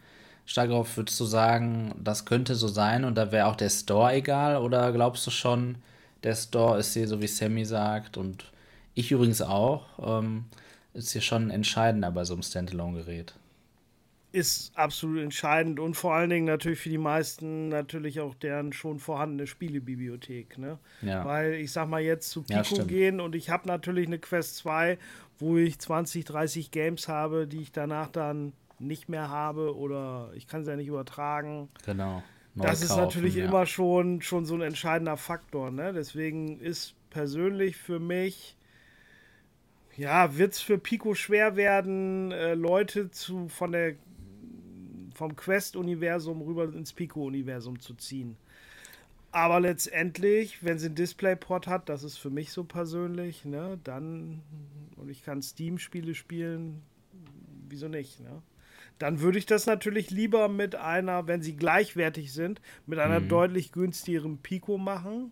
[0.49, 4.11] Stark darauf würdest du sagen, das könnte so sein und da wäre auch der Store
[4.13, 4.57] egal?
[4.57, 5.77] Oder glaubst du schon,
[6.23, 8.51] der Store ist hier so wie Sammy sagt und
[8.95, 10.45] ich übrigens auch, ähm,
[10.95, 13.35] ist hier schon entscheidender bei so einem Standalone-Gerät?
[14.31, 18.99] ist absolut entscheidend und vor allen Dingen natürlich für die meisten natürlich auch deren schon
[18.99, 20.59] vorhandene Spielebibliothek.
[20.59, 20.77] Ne?
[21.01, 21.25] Ja.
[21.25, 24.57] Weil ich sag mal jetzt zu Pico ja, gehen und ich habe natürlich eine Quest
[24.57, 24.99] 2,
[25.39, 30.47] wo ich 20, 30 Games habe, die ich danach dann nicht mehr habe oder ich
[30.47, 31.69] kann sie ja nicht übertragen.
[31.85, 32.23] Genau.
[32.55, 33.45] Neu das ist natürlich ja.
[33.45, 35.71] immer schon, schon so ein entscheidender Faktor.
[35.71, 35.93] Ne?
[35.93, 38.57] Deswegen ist persönlich für mich
[39.99, 43.95] ja, wird es für Pico schwer werden, äh, Leute zu, von der
[45.13, 48.37] vom Quest-Universum rüber ins Pico-Universum zu ziehen.
[49.31, 54.41] Aber letztendlich, wenn sie einen Displayport hat, das ist für mich so persönlich, ne, dann,
[54.95, 56.81] und ich kann Steam-Spiele spielen,
[57.67, 58.41] wieso nicht, ne?
[58.99, 63.29] Dann würde ich das natürlich lieber mit einer, wenn sie gleichwertig sind, mit einer mhm.
[63.29, 65.31] deutlich günstigeren Pico machen,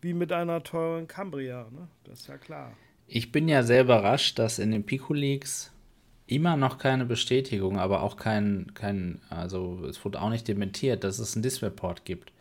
[0.00, 1.88] wie mit einer teuren Cambria, ne?
[2.04, 2.72] Das ist ja klar.
[3.06, 5.72] Ich bin ja sehr überrascht, dass in den Pico Leagues
[6.26, 11.20] immer noch keine Bestätigung, aber auch kein, kein, also es wurde auch nicht dementiert, dass
[11.20, 12.32] es einen Displayport gibt.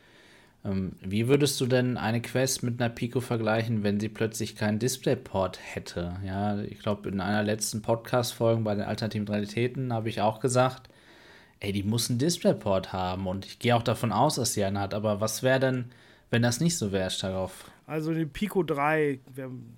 [0.65, 4.79] Ähm, wie würdest du denn eine Quest mit einer Pico vergleichen, wenn sie plötzlich keinen
[4.79, 6.17] Displayport hätte?
[6.25, 10.89] Ja, ich glaube, in einer letzten Podcast-Folge bei den alternativen Realitäten habe ich auch gesagt,
[11.59, 14.79] ey, die muss einen Displayport haben und ich gehe auch davon aus, dass sie einen
[14.79, 15.85] hat, aber was wäre denn,
[16.31, 17.71] wenn das nicht so wäre, darauf?
[17.87, 19.19] Also die Pico 3,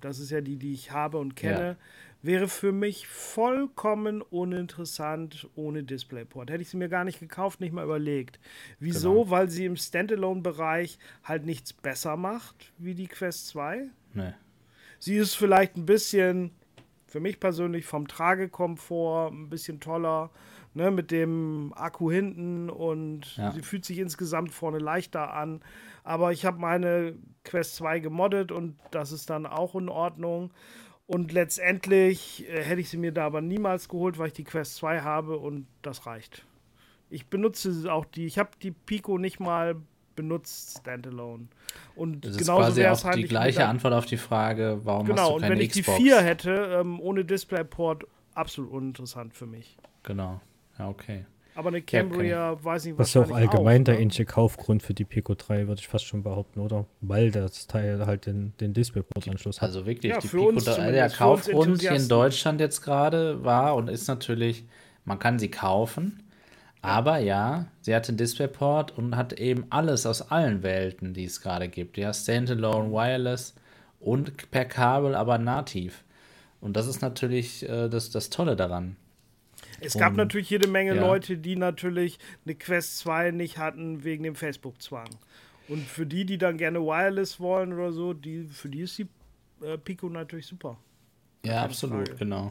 [0.00, 1.66] das ist ja die, die ich habe und kenne.
[1.66, 1.76] Ja
[2.22, 6.50] wäre für mich vollkommen uninteressant ohne DisplayPort.
[6.50, 8.40] Hätte ich sie mir gar nicht gekauft, nicht mal überlegt.
[8.80, 9.24] Wieso?
[9.24, 9.30] Genau.
[9.30, 13.88] Weil sie im Standalone-Bereich halt nichts besser macht wie die Quest 2.
[14.14, 14.32] Nee.
[14.98, 16.50] Sie ist vielleicht ein bisschen,
[17.06, 20.30] für mich persönlich, vom Tragekomfort ein bisschen toller.
[20.74, 23.50] Ne, mit dem Akku hinten und ja.
[23.50, 25.62] sie fühlt sich insgesamt vorne leichter an.
[26.04, 30.52] Aber ich habe meine Quest 2 gemoddet und das ist dann auch in Ordnung.
[31.08, 34.76] Und letztendlich äh, hätte ich sie mir da aber niemals geholt, weil ich die Quest
[34.76, 36.44] 2 habe und das reicht.
[37.08, 39.76] Ich benutze auch die, ich habe die Pico nicht mal
[40.14, 41.48] benutzt standalone.
[41.96, 45.36] Und das ist quasi auch halt die gleiche Antwort auf die Frage, warum genau, hast
[45.36, 45.86] du keine Xbox?
[45.86, 48.04] Genau, und wenn ich die 4 hätte, ähm, ohne Displayport,
[48.34, 49.78] absolut uninteressant für mich.
[50.02, 50.42] Genau,
[50.78, 51.24] ja, okay.
[51.58, 52.64] Aber eine Cambria, okay.
[52.64, 52.98] weiß nicht, was.
[52.98, 55.88] Das ist ja auch allgemein auch, der ähnliche Kaufgrund für die Pico 3, würde ich
[55.88, 56.86] fast schon behaupten, oder?
[57.00, 59.70] Weil das Teil halt den, den Displayport-Anschluss hat.
[59.70, 63.90] Also wirklich, ja, die Pico 3, der Kaufgrund hier in Deutschland jetzt gerade war und
[63.90, 64.66] ist natürlich,
[65.04, 66.22] man kann sie kaufen,
[66.80, 71.40] aber ja, sie hat den Displayport und hat eben alles aus allen Welten, die es
[71.40, 71.96] gerade gibt.
[71.96, 73.56] Ja, Standalone, Wireless
[73.98, 76.04] und per Kabel, aber nativ.
[76.60, 78.94] Und das ist natürlich äh, das, das Tolle daran.
[79.80, 81.00] Es gab natürlich jede Menge ja.
[81.00, 85.08] Leute, die natürlich eine Quest 2 nicht hatten wegen dem Facebook-Zwang.
[85.68, 89.06] Und für die, die dann gerne Wireless wollen oder so, die, für die ist die
[89.62, 90.78] äh, Pico natürlich super.
[91.44, 92.18] Ja, Keine absolut, Frage.
[92.18, 92.48] genau.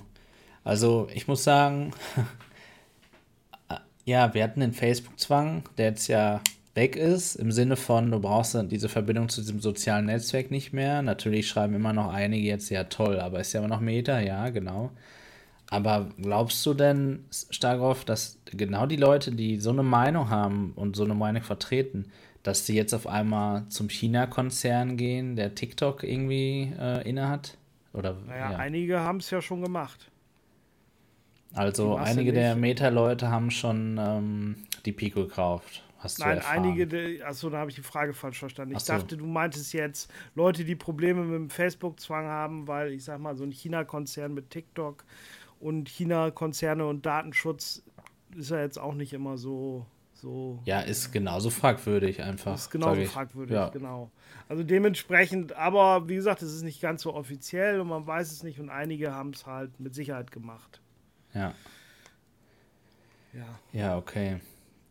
[0.64, 1.92] Also ich muss sagen,
[4.06, 6.42] ja, wir hatten den Facebook-Zwang, der jetzt ja
[6.76, 11.02] weg ist, im Sinne von, du brauchst diese Verbindung zu diesem sozialen Netzwerk nicht mehr.
[11.02, 14.50] Natürlich schreiben immer noch einige jetzt, ja toll, aber ist ja immer noch Meta, ja,
[14.50, 14.92] genau.
[15.70, 20.96] Aber glaubst du denn, Starkov, dass genau die Leute, die so eine Meinung haben und
[20.96, 22.06] so eine Meinung vertreten,
[22.44, 27.58] dass sie jetzt auf einmal zum China-Konzern gehen, der TikTok irgendwie äh, innehat?
[27.92, 28.58] Oder, naja, ja.
[28.58, 30.10] einige haben es ja schon gemacht.
[31.54, 34.56] Also einige der Meta-Leute haben schon ähm,
[34.86, 35.84] die Pico gekauft.
[36.00, 38.76] Hast Nein, einige, achso, da habe ich die Frage falsch verstanden.
[38.76, 38.94] Ich so.
[38.94, 43.36] dachte, du meintest jetzt Leute, die Probleme mit dem Facebook-Zwang haben, weil ich sag mal,
[43.36, 45.04] so ein China-Konzern mit TikTok
[45.60, 47.84] und China-Konzerne und Datenschutz
[48.36, 49.86] ist ja jetzt auch nicht immer so.
[50.14, 52.56] so ja, ist genauso fragwürdig einfach.
[52.56, 53.70] Ist genauso fragwürdig, ja.
[53.70, 54.12] genau.
[54.50, 58.44] Also dementsprechend, aber wie gesagt, es ist nicht ganz so offiziell und man weiß es
[58.44, 60.82] nicht und einige haben es halt mit Sicherheit gemacht.
[61.34, 61.54] Ja.
[63.34, 63.60] Ja.
[63.74, 64.40] Ja, okay.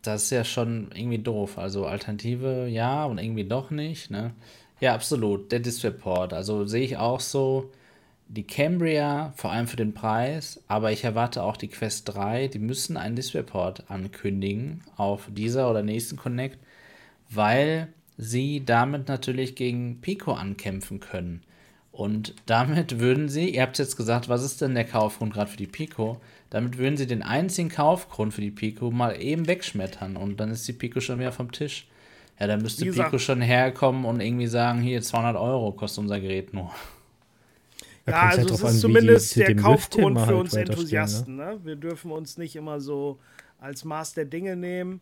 [0.01, 1.57] Das ist ja schon irgendwie doof.
[1.57, 4.33] Also Alternative ja und irgendwie doch nicht, ne?
[4.79, 5.51] Ja, absolut.
[5.51, 6.33] Der Displayport.
[6.33, 7.71] Also sehe ich auch so
[8.29, 12.59] die Cambria, vor allem für den Preis, aber ich erwarte auch die Quest 3, die
[12.59, 16.59] müssen einen Displayport ankündigen auf dieser oder nächsten Connect,
[17.29, 21.43] weil sie damit natürlich gegen Pico ankämpfen können.
[21.91, 25.57] Und damit würden sie, ihr habt jetzt gesagt, was ist denn der Kaufgrund gerade für
[25.57, 26.21] die Pico?
[26.49, 30.67] Damit würden sie den einzigen Kaufgrund für die Pico mal eben wegschmettern und dann ist
[30.67, 31.87] die Pico schon wieder vom Tisch.
[32.39, 36.53] Ja, dann müsste Pico schon herkommen und irgendwie sagen, hier 200 Euro kostet unser Gerät
[36.53, 36.71] nur.
[38.07, 41.35] Ja, also halt es ist an, zumindest die, der Kaufgrund für halt uns Enthusiasten.
[41.35, 41.45] Ne?
[41.45, 41.59] ne?
[41.63, 43.19] Wir dürfen uns nicht immer so
[43.59, 45.01] als Maß der Dinge nehmen.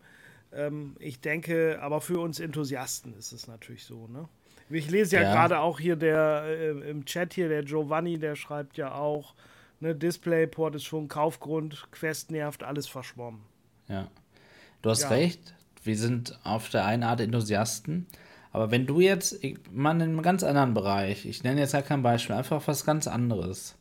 [0.52, 4.08] Ähm, ich denke, aber für uns Enthusiasten ist es natürlich so.
[4.08, 4.28] Ne?
[4.68, 5.32] Ich lese ja, ja.
[5.32, 9.34] gerade auch hier der äh, im Chat hier, der Giovanni, der schreibt ja auch,
[9.80, 13.42] ne, Displayport ist schon Kaufgrund, Quest nervt, alles verschwommen.
[13.88, 14.08] Ja.
[14.82, 15.08] Du hast ja.
[15.10, 15.54] recht,
[15.84, 18.06] wir sind auf der einen Art Enthusiasten.
[18.56, 19.38] Aber wenn du jetzt,
[19.70, 23.06] mal in einem ganz anderen Bereich, ich nenne jetzt gar kein Beispiel, einfach was ganz
[23.06, 23.76] anderes.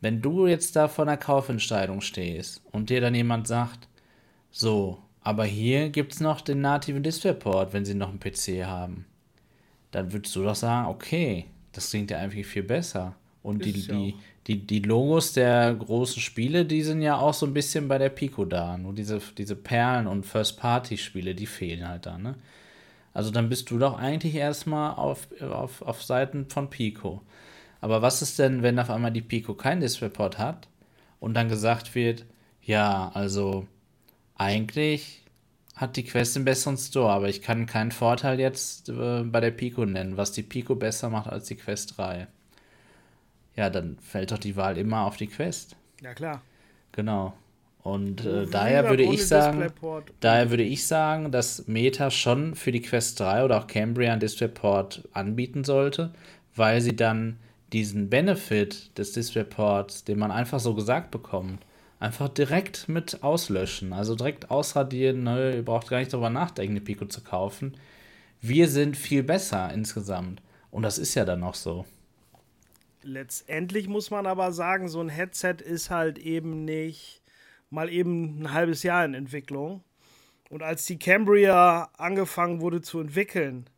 [0.00, 3.86] Wenn du jetzt da vor einer Kaufentscheidung stehst und dir dann jemand sagt,
[4.50, 9.06] so, aber hier gibt es noch den nativen DisplayPort, wenn sie noch einen PC haben,
[9.92, 13.14] dann würdest du doch sagen, okay, das klingt ja eigentlich viel besser.
[13.44, 14.16] Und die, die,
[14.48, 18.08] die, die Logos der großen Spiele, die sind ja auch so ein bisschen bei der
[18.08, 18.76] Pico da.
[18.76, 22.34] Nur diese, diese Perlen- und First-Party-Spiele, die fehlen halt da, ne?
[23.14, 27.22] Also dann bist du doch eigentlich erstmal auf, auf, auf Seiten von Pico.
[27.80, 30.68] Aber was ist denn, wenn auf einmal die Pico kein DisplayPort hat
[31.20, 32.26] und dann gesagt wird,
[32.60, 33.66] ja, also
[34.36, 35.22] eigentlich
[35.74, 39.50] hat die Quest einen besseren Store, aber ich kann keinen Vorteil jetzt äh, bei der
[39.50, 42.28] Pico nennen, was die Pico besser macht als die Quest 3
[43.56, 45.76] ja, dann fällt doch die Wahl immer auf die Quest.
[46.00, 46.42] Ja, klar.
[46.92, 47.34] Genau.
[47.84, 49.70] Und äh, daher würde ich sagen,
[50.20, 54.20] daher würde ich sagen, dass Meta schon für die Quest 3 oder auch Cambria ein
[54.20, 56.10] DisplayPort anbieten sollte,
[56.56, 57.36] weil sie dann
[57.74, 61.60] diesen Benefit des DisplayPorts, den man einfach so gesagt bekommt,
[62.00, 63.92] einfach direkt mit auslöschen.
[63.92, 67.76] Also direkt ausradieren, ne, ihr braucht gar nicht darüber nachdenken, eine Pico zu kaufen.
[68.40, 70.40] Wir sind viel besser insgesamt.
[70.70, 71.84] Und das ist ja dann auch so.
[73.02, 77.20] Letztendlich muss man aber sagen, so ein Headset ist halt eben nicht
[77.74, 79.82] mal eben ein halbes Jahr in Entwicklung.
[80.48, 83.68] Und als die Cambria angefangen wurde zu entwickeln,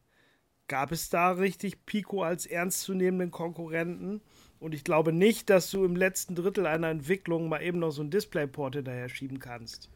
[0.68, 4.20] gab es da richtig Pico als ernstzunehmenden Konkurrenten.
[4.58, 8.02] Und ich glaube nicht, dass du im letzten Drittel einer Entwicklung mal eben noch so
[8.02, 9.90] ein Displayport hinterher schieben kannst.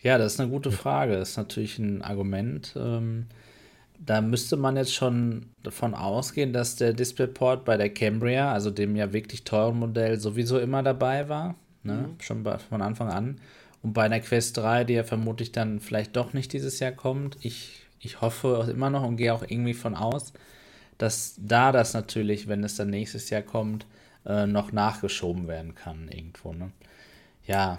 [0.00, 1.16] Ja, das ist eine gute Frage.
[1.16, 2.74] Das ist natürlich ein Argument.
[2.76, 3.26] Ähm,
[3.98, 8.96] da müsste man jetzt schon davon ausgehen, dass der DisplayPort bei der Cambria, also dem
[8.96, 11.54] ja wirklich teuren Modell, sowieso immer dabei war.
[11.84, 12.08] Ne?
[12.08, 12.20] Mhm.
[12.20, 13.40] Schon bei, von Anfang an.
[13.82, 17.36] Und bei einer Quest 3, die ja vermutlich dann vielleicht doch nicht dieses Jahr kommt,
[17.42, 20.32] ich, ich hoffe immer noch und gehe auch irgendwie von aus,
[20.98, 23.86] dass da das natürlich, wenn es dann nächstes Jahr kommt,
[24.24, 26.52] äh, noch nachgeschoben werden kann irgendwo.
[26.52, 26.70] Ne?
[27.46, 27.78] Ja,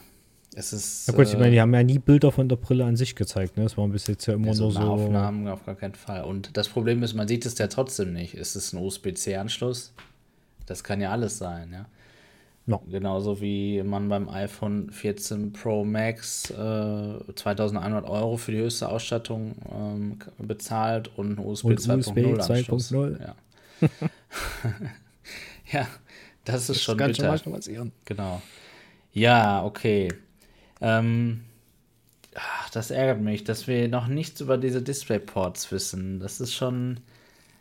[0.56, 1.08] es ist.
[1.08, 3.58] Ja gut, ich meine, die haben ja nie Bilder von der Brille an sich gezeigt,
[3.58, 3.64] ne?
[3.64, 4.80] Das war bis jetzt ja immer ja, so nur so.
[4.80, 6.24] Aufnahmen auf gar keinen Fall.
[6.24, 8.36] Und das Problem ist, man sieht es ja trotzdem nicht.
[8.36, 9.94] Ist es ein USB-C-Anschluss?
[10.66, 11.86] Das kann ja alles sein, ja.
[12.68, 12.82] No.
[12.90, 16.54] Genauso wie man beim iPhone 14 Pro Max äh,
[17.36, 22.92] 2100 Euro für die höchste Ausstattung ähm, bezahlt und USB 2.0 Anschluss.
[22.92, 23.22] 2.0.
[23.22, 23.36] Ja.
[25.72, 25.88] ja,
[26.44, 27.38] das ist das schon ganz bitter.
[27.38, 28.42] Schon genau.
[29.14, 30.12] Ja, okay.
[30.82, 31.42] Ähm,
[32.34, 36.20] ach, das ärgert mich, dass wir noch nichts über diese DisplayPorts wissen.
[36.20, 37.00] Das ist schon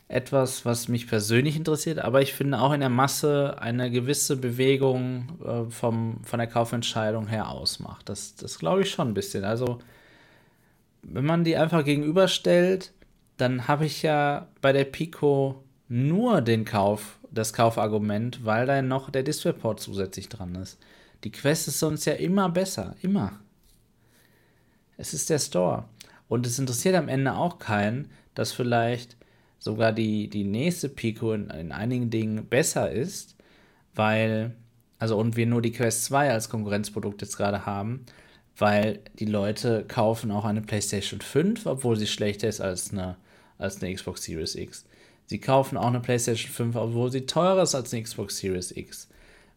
[0.09, 5.29] etwas, was mich persönlich interessiert, aber ich finde auch in der Masse eine gewisse Bewegung
[5.45, 8.09] äh, vom, von der Kaufentscheidung her ausmacht.
[8.09, 9.45] Das, das glaube ich schon ein bisschen.
[9.45, 9.79] Also,
[11.03, 12.93] wenn man die einfach gegenüberstellt,
[13.37, 19.11] dann habe ich ja bei der Pico nur den Kauf, das Kaufargument, weil da noch
[19.11, 20.79] der DisplayPort zusätzlich dran ist.
[21.25, 22.95] Die Quest ist sonst ja immer besser.
[23.03, 23.33] Immer.
[24.97, 25.85] Es ist der Store.
[26.29, 29.17] Und es interessiert am Ende auch keinen, dass vielleicht
[29.59, 33.37] sogar die, die nächste Pico in, in einigen Dingen besser ist,
[33.95, 34.55] weil,
[34.99, 38.05] also und wir nur die Quest 2 als Konkurrenzprodukt jetzt gerade haben,
[38.57, 43.17] weil die Leute kaufen auch eine PlayStation 5, obwohl sie schlechter ist als eine,
[43.59, 44.87] als eine Xbox Series X.
[45.27, 49.09] Sie kaufen auch eine PlayStation 5, obwohl sie teurer ist als eine Xbox Series X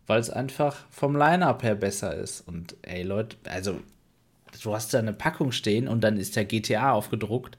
[0.07, 2.41] weil es einfach vom Line-Up her besser ist.
[2.47, 3.79] Und ey, Leute, also
[4.63, 7.57] du hast da eine Packung stehen und dann ist der GTA aufgedruckt.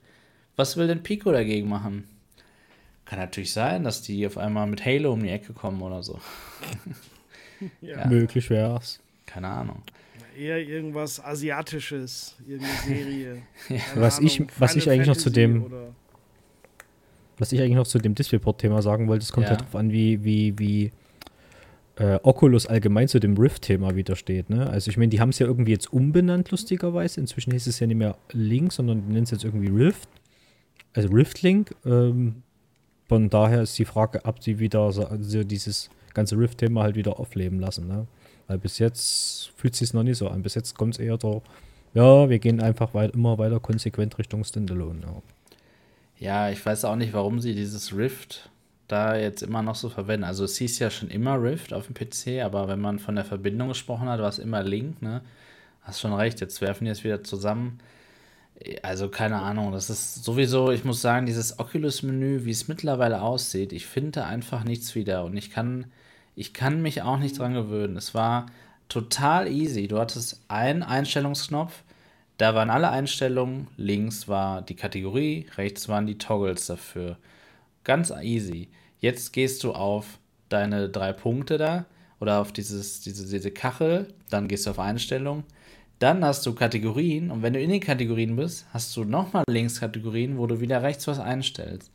[0.57, 2.05] Was will denn Pico dagegen machen?
[3.09, 6.21] Kann natürlich sein, dass die auf einmal mit Halo um die Ecke kommen oder so.
[7.81, 8.07] ja.
[8.07, 9.01] Möglich wäre es.
[9.25, 9.83] Keine Ahnung.
[10.39, 13.43] Eher irgendwas Asiatisches, irgendeine Serie.
[13.71, 13.77] ja.
[13.95, 15.65] Was, Ahnung, ich, was ich eigentlich Fantasy noch zu dem.
[15.65, 15.95] Oder?
[17.39, 19.51] Was ich eigentlich noch zu dem Displayport-Thema sagen wollte, es kommt ja.
[19.51, 20.93] halt darauf an, wie, wie, wie
[21.97, 24.51] äh, Oculus allgemein zu dem Rift-Thema widersteht.
[24.51, 24.69] Ne?
[24.69, 27.21] Also ich meine, die haben es ja irgendwie jetzt umbenannt, lustigerweise.
[27.21, 30.11] Inzwischen hieß es ja nicht mehr Link, sondern die nennen es jetzt irgendwie Rift.
[30.93, 31.75] Also Rift-Link.
[31.87, 32.43] Ähm,
[33.09, 37.59] von daher ist die Frage, ob sie wieder also dieses ganze Rift-Thema halt wieder aufleben
[37.59, 37.89] lassen.
[37.89, 38.07] Ne?
[38.47, 40.43] Weil bis jetzt fühlt es sich noch nicht so an.
[40.43, 41.43] Bis jetzt kommt es eher so,
[41.95, 45.01] ja, wir gehen einfach weit, immer weiter konsequent Richtung Standalone.
[45.01, 45.23] Ja.
[46.19, 48.51] ja, ich weiß auch nicht, warum sie dieses Rift
[48.89, 50.25] da jetzt immer noch so verwenden.
[50.25, 53.25] Also es hieß ja schon immer Rift auf dem PC, aber wenn man von der
[53.25, 55.23] Verbindung gesprochen hat, war es immer Link, ne?
[55.83, 57.79] Hast schon recht, jetzt werfen die es wieder zusammen.
[58.83, 63.73] Also keine Ahnung, das ist sowieso, ich muss sagen, dieses Oculus-Menü, wie es mittlerweile aussieht,
[63.73, 65.87] ich finde einfach nichts wieder und ich kann,
[66.35, 67.97] ich kann mich auch nicht dran gewöhnen.
[67.97, 68.47] Es war
[68.89, 69.87] total easy.
[69.89, 71.85] Du hattest einen Einstellungsknopf,
[72.39, 77.19] Da waren alle Einstellungen, links war die Kategorie, rechts waren die Toggles dafür.
[77.85, 78.69] Ganz easy.
[79.01, 81.87] Jetzt gehst du auf deine drei Punkte da
[82.21, 85.45] oder auf dieses, diese, diese Kachel, dann gehst du auf Einstellungen,
[85.99, 89.81] dann hast du Kategorien und wenn du in den Kategorien bist, hast du nochmal links
[89.81, 91.91] Kategorien, wo du wieder rechts was einstellst.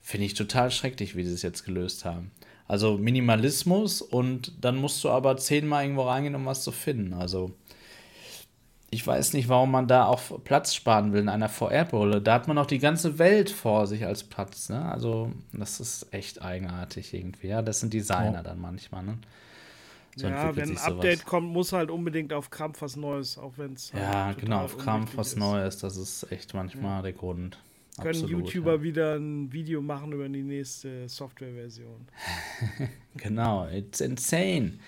[0.00, 2.30] Finde ich total schrecklich, wie sie es jetzt gelöst haben.
[2.66, 7.12] Also Minimalismus und dann musst du aber zehnmal irgendwo reingehen, um was zu finden.
[7.12, 7.52] Also
[8.94, 12.22] ich weiß nicht, warum man da auch Platz sparen will in einer VR-Brille.
[12.22, 14.68] Da hat man auch die ganze Welt vor sich als Platz.
[14.68, 14.84] Ne?
[14.90, 17.48] Also das ist echt eigenartig irgendwie.
[17.48, 18.42] Ja, das sind Designer ja.
[18.42, 19.02] dann manchmal.
[19.02, 19.18] Ne?
[20.16, 21.24] Ja, wenn ein Update sowas.
[21.24, 23.92] kommt, muss halt unbedingt auf Krampf was Neues, auch wenn es.
[23.92, 25.38] Halt ja, genau, auf Krampf was ist.
[25.38, 25.78] Neues.
[25.78, 27.02] Das ist echt manchmal ja.
[27.02, 27.58] der Grund.
[27.96, 28.82] Können Absolut, YouTuber ja.
[28.82, 32.08] wieder ein Video machen über die nächste Softwareversion.
[33.16, 34.78] genau, it's insane.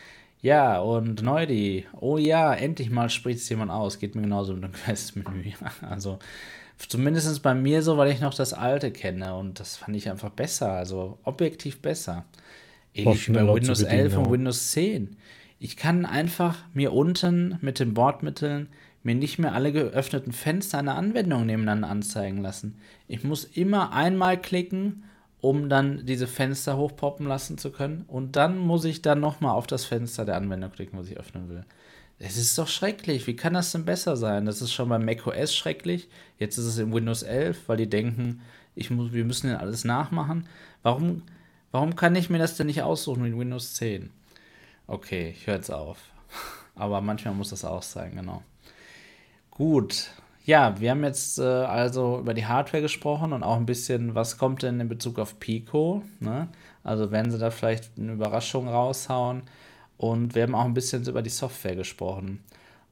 [0.42, 3.98] Ja, und Neudi, oh ja, endlich mal spricht es jemand aus.
[3.98, 5.52] Geht mir genauso mit dem Quest-Menü.
[5.82, 6.18] also,
[6.78, 10.30] zumindest bei mir so, weil ich noch das alte kenne und das fand ich einfach
[10.30, 12.24] besser, also objektiv besser.
[12.96, 15.16] Ähnlich wie bei Windows 11 und Windows 10.
[15.58, 18.68] Ich kann einfach mir unten mit den Bordmitteln
[19.02, 22.78] mir nicht mehr alle geöffneten Fenster einer Anwendung nebeneinander anzeigen lassen.
[23.06, 25.04] Ich muss immer einmal klicken,
[25.40, 28.04] um dann diese Fenster hochpoppen lassen zu können.
[28.08, 31.48] Und dann muss ich dann nochmal auf das Fenster der Anwendung klicken, was ich öffnen
[31.48, 31.64] will.
[32.18, 33.26] Es ist doch schrecklich.
[33.26, 34.46] Wie kann das denn besser sein?
[34.46, 36.08] Das ist schon bei macOS schrecklich.
[36.38, 38.40] Jetzt ist es in Windows 11, weil die denken,
[38.74, 40.48] ich muss, wir müssen ja alles nachmachen.
[40.82, 41.22] Warum,
[41.72, 44.10] warum kann ich mir das denn nicht aussuchen in Windows 10?
[44.86, 45.98] Okay, ich höre jetzt auf.
[46.74, 48.42] Aber manchmal muss das auch sein, genau.
[49.50, 50.10] Gut.
[50.44, 54.38] Ja, wir haben jetzt äh, also über die Hardware gesprochen und auch ein bisschen, was
[54.38, 56.02] kommt denn in Bezug auf Pico.
[56.20, 56.48] Ne?
[56.84, 59.42] Also werden sie da vielleicht eine Überraschung raushauen.
[59.96, 62.44] Und wir haben auch ein bisschen über die Software gesprochen.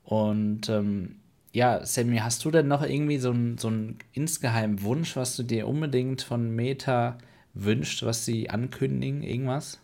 [0.05, 1.16] Und ähm,
[1.53, 3.70] ja, Sammy, hast du denn noch irgendwie so einen so
[4.12, 7.18] insgeheimen Wunsch, was du dir unbedingt von Meta
[7.55, 9.22] wünscht, was sie ankündigen?
[9.22, 9.80] Irgendwas?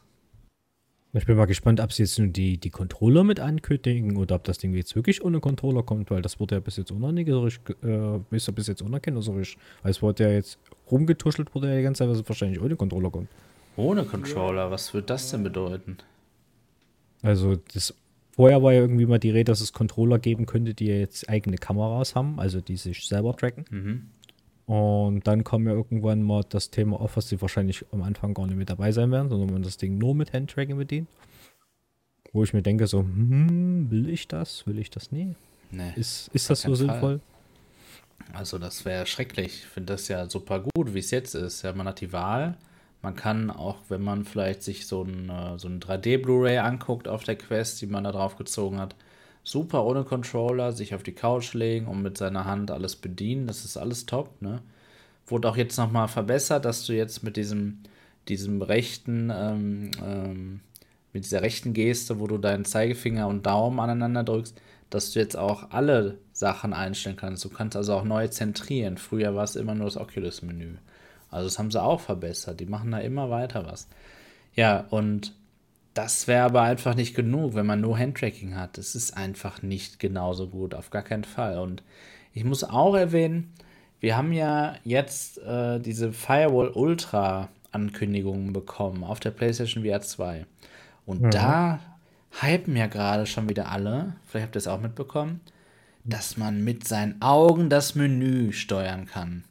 [1.12, 4.44] Ich bin mal gespannt, ob sie jetzt nur die, die Controller mit ankündigen oder ob
[4.44, 8.20] das Ding jetzt wirklich ohne Controller kommt, weil das wurde ja bis jetzt unerkennlich, äh,
[8.30, 9.26] ist ja bis jetzt unerkennlich.
[9.82, 10.58] Weil es wurde ja jetzt
[10.88, 13.28] rumgetuschelt, wurde ja die ganze Zeit, dass es wahrscheinlich ohne Controller kommt.
[13.76, 15.96] Ohne Controller, was würde das denn bedeuten?
[17.22, 17.94] Also, das,
[18.32, 21.28] vorher war ja irgendwie mal die Rede, dass es Controller geben könnte, die ja jetzt
[21.28, 23.64] eigene Kameras haben, also die sich selber tracken.
[23.70, 24.02] Mhm.
[24.70, 28.46] Und dann kam ja irgendwann mal das Thema auf, was sie wahrscheinlich am Anfang gar
[28.46, 31.08] nicht mit dabei sein werden, sondern man das Ding nur mit Handtracking bedient.
[32.32, 34.68] Wo ich mir denke, so, hm, will ich das?
[34.68, 35.34] Will ich das nie?
[35.72, 37.20] Nee, ist, ist das so sinnvoll?
[38.32, 39.46] Also, das wäre schrecklich.
[39.46, 41.62] Ich finde das ja super gut, wie es jetzt ist.
[41.62, 42.56] Ja, man hat die Wahl.
[43.02, 47.24] Man kann auch, wenn man vielleicht sich so ein, äh, so ein 3D-Blu-ray anguckt auf
[47.24, 48.94] der Quest, die man da drauf gezogen hat,
[49.42, 53.46] super ohne Controller, sich auf die Couch legen und mit seiner Hand alles bedienen.
[53.46, 54.62] Das ist alles top, ne?
[55.26, 57.78] Wurde auch jetzt nochmal verbessert, dass du jetzt mit diesem,
[58.28, 60.60] diesem rechten, ähm, ähm,
[61.12, 64.60] mit dieser rechten Geste, wo du deinen Zeigefinger und Daumen aneinander drückst,
[64.90, 67.44] dass du jetzt auch alle Sachen einstellen kannst.
[67.44, 68.98] Du kannst also auch neu zentrieren.
[68.98, 70.76] Früher war es immer nur das Oculus-Menü.
[71.30, 72.58] Also das haben sie auch verbessert.
[72.58, 73.88] Die machen da immer weiter was.
[74.54, 75.32] Ja, und
[75.94, 78.78] das wäre aber einfach nicht genug, wenn man nur Handtracking hat.
[78.78, 81.58] Das ist einfach nicht genauso gut, auf gar keinen Fall.
[81.58, 81.82] Und
[82.32, 83.52] ich muss auch erwähnen,
[83.98, 90.46] wir haben ja jetzt äh, diese Firewall Ultra Ankündigungen bekommen auf der PlayStation VR 2.
[91.06, 91.30] Und mhm.
[91.30, 91.80] da
[92.40, 95.40] hypen ja gerade schon wieder alle, vielleicht habt ihr es auch mitbekommen,
[96.04, 99.44] dass man mit seinen Augen das Menü steuern kann.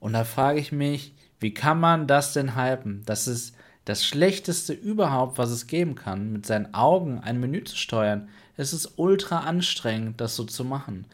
[0.00, 3.02] Und da frage ich mich, wie kann man das denn hypen?
[3.06, 3.54] Das ist
[3.84, 8.28] das Schlechteste überhaupt, was es geben kann, mit seinen Augen ein Menü zu steuern.
[8.56, 11.04] Es ist ultra anstrengend, das so zu machen.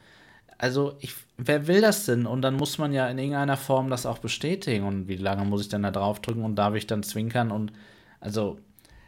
[0.58, 2.26] Also, ich, wer will das denn?
[2.26, 4.84] Und dann muss man ja in irgendeiner Form das auch bestätigen.
[4.84, 7.50] Und wie lange muss ich denn da draufdrücken und darf ich dann zwinkern?
[7.50, 7.72] Und
[8.20, 8.58] also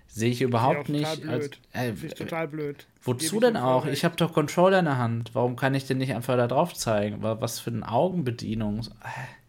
[0.08, 1.26] sehe ich überhaupt nicht.
[1.26, 2.86] Als, äh, total blöd.
[3.02, 3.86] Wozu denn auch?
[3.86, 5.34] Ich habe doch Controller in der Hand.
[5.34, 7.18] Warum kann ich denn nicht einfach da drauf zeigen?
[7.20, 8.80] Was für eine Augenbedienung?
[9.02, 9.41] Äh.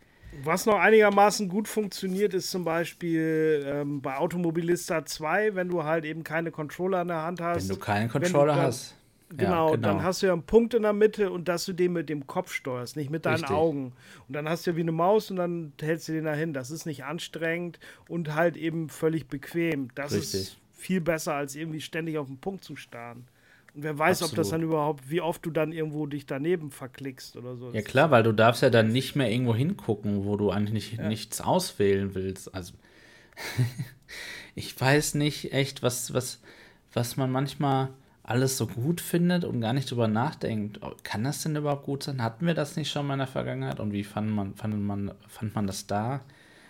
[0.43, 6.05] Was noch einigermaßen gut funktioniert, ist zum Beispiel ähm, bei Automobilista 2, wenn du halt
[6.05, 7.69] eben keine Controller in der Hand hast.
[7.69, 8.95] Wenn du keinen Controller dann, hast.
[9.29, 11.73] Genau, ja, genau, dann hast du ja einen Punkt in der Mitte und dass du
[11.73, 13.51] den mit dem Kopf steuerst, nicht mit deinen Richtig.
[13.55, 13.93] Augen.
[14.27, 16.53] Und dann hast du ja wie eine Maus und dann hältst du den dahin.
[16.53, 19.89] Das ist nicht anstrengend und halt eben völlig bequem.
[19.95, 20.41] Das Richtig.
[20.41, 23.25] ist viel besser, als irgendwie ständig auf den Punkt zu starren.
[23.75, 24.33] Wer weiß, Absolut.
[24.33, 27.71] ob das dann überhaupt, wie oft du dann irgendwo dich daneben verklickst oder so.
[27.71, 31.07] Ja klar, weil du darfst ja dann nicht mehr irgendwo hingucken, wo du eigentlich ja.
[31.07, 32.53] nichts auswählen willst.
[32.53, 32.73] Also
[34.55, 36.39] ich weiß nicht echt, was, was,
[36.93, 37.89] was man manchmal
[38.21, 42.03] alles so gut findet und gar nicht drüber nachdenkt, oh, kann das denn überhaupt gut
[42.03, 42.21] sein?
[42.21, 45.11] Hatten wir das nicht schon mal in der Vergangenheit und wie fand man, fand man,
[45.27, 46.21] fand man das da?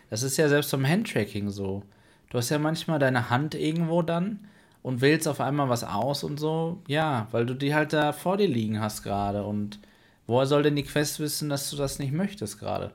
[0.10, 1.84] Das ist ja selbst beim Handtracking so.
[2.30, 4.47] Du hast ja manchmal deine Hand irgendwo dann
[4.84, 6.82] und wählst auf einmal was aus und so.
[6.88, 9.44] Ja, weil du die halt da vor dir liegen hast gerade.
[9.44, 9.80] Und
[10.28, 12.92] woher soll denn die Quest wissen, dass du das nicht möchtest gerade?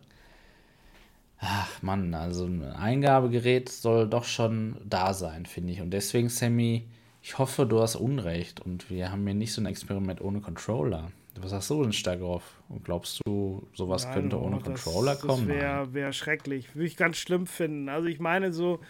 [1.41, 5.81] Ach Mann, also ein Eingabegerät soll doch schon da sein, finde ich.
[5.81, 6.87] Und deswegen, Sammy,
[7.23, 11.11] ich hoffe, du hast Unrecht und wir haben hier nicht so ein Experiment ohne Controller.
[11.41, 12.43] Was hast du denn stark drauf?
[12.69, 15.47] Und glaubst du, sowas Nein, könnte ohne oh, das, Controller kommen?
[15.47, 16.75] Das wäre wär schrecklich.
[16.75, 17.89] Würde ich ganz schlimm finden.
[17.89, 18.81] Also ich meine so,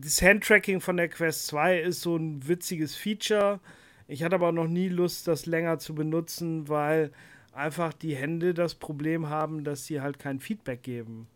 [0.00, 3.60] das Handtracking von der Quest 2 ist so ein witziges Feature.
[4.08, 7.12] Ich hatte aber noch nie Lust, das länger zu benutzen, weil
[7.52, 11.28] einfach die Hände das Problem haben, dass sie halt kein Feedback geben.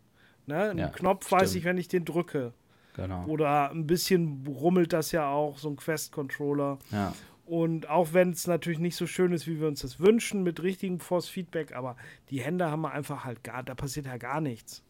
[0.47, 0.71] Ne?
[0.71, 1.41] Ein ja, Knopf stimmt.
[1.41, 2.53] weiß ich, wenn ich den drücke.
[2.95, 3.25] Genau.
[3.27, 6.79] Oder ein bisschen rummelt das ja auch, so ein Quest-Controller.
[6.91, 7.13] Ja.
[7.45, 10.61] Und auch wenn es natürlich nicht so schön ist, wie wir uns das wünschen, mit
[10.63, 11.95] richtigem Force-Feedback, aber
[12.29, 14.83] die Hände haben wir einfach halt gar, da passiert ja gar nichts.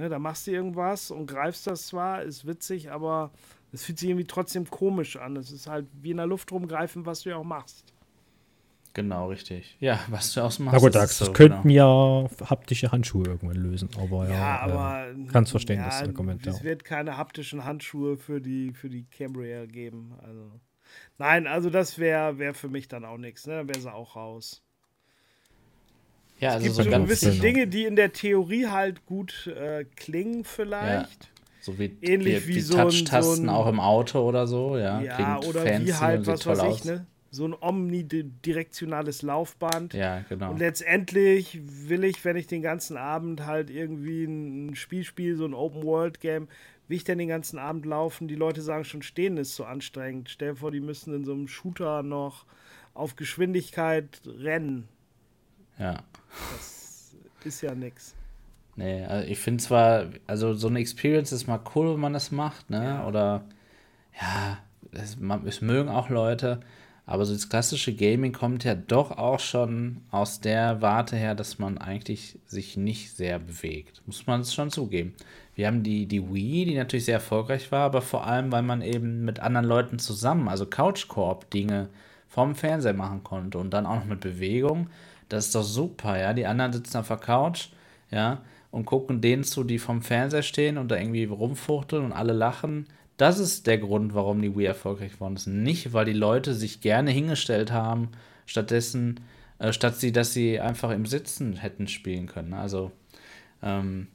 [0.00, 3.30] Ne, da machst du irgendwas und greifst das zwar, ist witzig, aber
[3.70, 5.36] es fühlt sich irgendwie trotzdem komisch an.
[5.36, 7.92] Es ist halt wie in der Luft rumgreifen, was du ja auch machst.
[8.94, 9.76] Genau, richtig.
[9.78, 10.72] Ja, was du ausmachst.
[10.72, 12.30] Na gut, das, so, könnten genau.
[12.40, 13.90] ja haptische Handschuhe irgendwann lösen.
[13.98, 16.46] Aber ja, ja aber äh, kannst verstehen, ja, das Argument.
[16.46, 16.64] Es ja.
[16.64, 20.14] wird keine haptischen Handschuhe für die, für die Cambria geben.
[20.22, 20.50] Also.
[21.18, 23.46] Nein, also das wäre wär für mich dann auch nichts.
[23.46, 23.56] Ne?
[23.56, 24.62] Dann wäre sie auch raus.
[26.40, 27.42] Ja, also es gibt so, gewisse genau.
[27.42, 31.24] Dinge, die in der Theorie halt gut äh, klingen vielleicht.
[31.24, 31.30] Ja.
[31.60, 35.02] So wie, Ähnlich wie, wie die so Touch-Tasten so auch im Auto oder so, ja.
[35.02, 37.06] Ja, oder wie halt, was weiß ich, ne?
[37.30, 39.94] so ein omnidirektionales Laufband.
[39.94, 40.50] Ja, genau.
[40.50, 45.44] Und letztendlich will ich, wenn ich den ganzen Abend halt irgendwie ein Spiel spiele, so
[45.44, 46.48] ein Open-World-Game,
[46.88, 48.26] will ich denn den ganzen Abend laufen?
[48.26, 50.28] Die Leute sagen schon, stehen ist so anstrengend.
[50.30, 52.46] Stell dir vor, die müssen in so einem Shooter noch
[52.94, 54.88] auf Geschwindigkeit rennen.
[55.78, 56.02] Ja.
[56.30, 57.14] Das
[57.44, 58.14] ist ja nix.
[58.76, 62.30] Nee, also ich finde zwar, also so eine Experience ist mal cool, wenn man das
[62.30, 62.84] macht, ne?
[62.84, 63.06] Ja.
[63.06, 63.44] Oder
[64.20, 64.58] ja,
[64.92, 66.60] es, es mögen auch Leute,
[67.06, 71.58] aber so das klassische Gaming kommt ja doch auch schon aus der Warte her, dass
[71.58, 74.02] man eigentlich sich nicht sehr bewegt.
[74.06, 75.14] Muss man es schon zugeben.
[75.54, 78.80] Wir haben die, die Wii, die natürlich sehr erfolgreich war, aber vor allem, weil man
[78.80, 81.88] eben mit anderen Leuten zusammen, also Couch-Koop-Dinge
[82.28, 84.88] vom Fernseher machen konnte und dann auch noch mit Bewegung.
[85.30, 86.34] Das ist doch super, ja.
[86.34, 87.68] Die anderen sitzen auf der Couch,
[88.10, 92.34] ja, und gucken denen zu, die vom Fernseher stehen und da irgendwie rumfuchteln und alle
[92.34, 92.86] lachen.
[93.16, 95.46] Das ist der Grund, warum die Wii erfolgreich geworden ist.
[95.46, 98.08] Nicht, weil die Leute sich gerne hingestellt haben,
[98.46, 99.20] stattdessen,
[99.58, 102.54] äh, statt sie, dass sie einfach im Sitzen hätten spielen können.
[102.54, 102.92] Also,
[103.62, 104.08] ähm,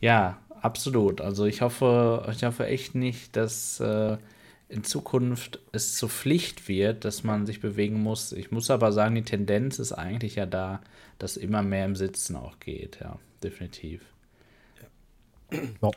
[0.00, 1.20] ja, absolut.
[1.20, 4.18] Also ich hoffe, ich hoffe echt nicht, dass äh,
[4.70, 8.32] in Zukunft es zur Pflicht wird, dass man sich bewegen muss.
[8.32, 10.80] Ich muss aber sagen, die Tendenz ist eigentlich ja da,
[11.18, 14.02] dass immer mehr im Sitzen auch geht, ja, definitiv.
[15.50, 15.90] Ja.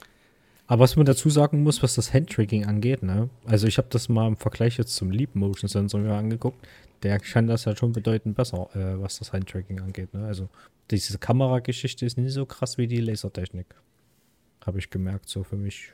[0.66, 3.30] Aber was man dazu sagen muss, was das Handtracking angeht, ne?
[3.46, 6.66] Also ich habe das mal im Vergleich jetzt zum Leap Motion Sensor angeguckt.
[7.04, 10.26] Der scheint das ja schon bedeutend besser, äh, was das Handtracking angeht, ne?
[10.26, 10.50] Also
[10.90, 13.68] diese Kamerageschichte ist nicht so krass wie die Lasertechnik.
[14.66, 15.94] Habe ich gemerkt, so für mich.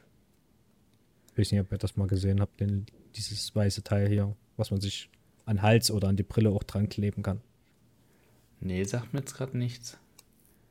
[1.40, 2.86] Ich weiß nicht, ob ihr das mal gesehen habt, denn
[3.16, 5.10] dieses weiße Teil hier, was man sich
[5.46, 7.40] an Hals oder an die Brille auch dran kleben kann.
[8.60, 9.98] Nee, sagt mir jetzt gerade nichts.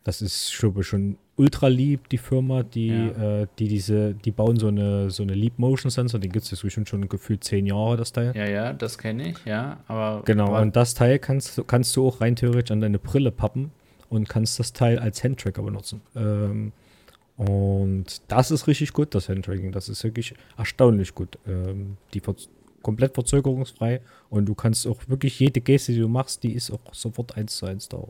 [0.04, 3.42] Das ist schon, schon ultra lieb, die Firma, die, ja.
[3.42, 6.60] äh, die diese, die bauen so eine, so eine Leap Motion Sensor, den gibt es
[6.60, 8.32] bestimmt schon gefühlt zehn Jahre, das Teil.
[8.36, 10.22] Ja, ja, das kenne ich, ja, aber.
[10.26, 13.70] Genau, aber und das Teil kannst, kannst du auch rein theoretisch an deine Brille pappen
[14.10, 16.02] und kannst das Teil als Handtracker benutzen.
[16.14, 16.72] Ähm,
[17.38, 19.70] und das ist richtig gut, das Handtracking.
[19.70, 21.38] Das ist wirklich erstaunlich gut.
[21.46, 22.34] Ähm, die ver
[22.82, 26.80] komplett verzögerungsfrei und du kannst auch wirklich jede Geste, die du machst, die ist auch
[26.92, 28.02] sofort eins zu eins da.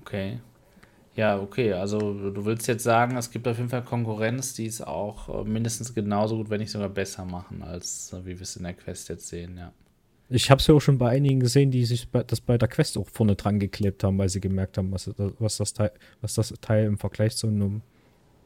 [0.00, 0.40] Okay.
[1.14, 1.72] Ja, okay.
[1.74, 5.48] Also du willst jetzt sagen, es gibt auf jeden Fall Konkurrenz, die es auch äh,
[5.48, 8.74] mindestens genauso gut, wenn nicht sogar besser machen, als äh, wie wir es in der
[8.74, 9.72] Quest jetzt sehen, ja.
[10.32, 12.68] Ich habe es ja auch schon bei einigen gesehen, die sich bei, das bei der
[12.68, 15.90] Quest auch vorne dran geklebt haben, weil sie gemerkt haben, was, was, das, Teil,
[16.20, 17.82] was das Teil im Vergleich zu, einem,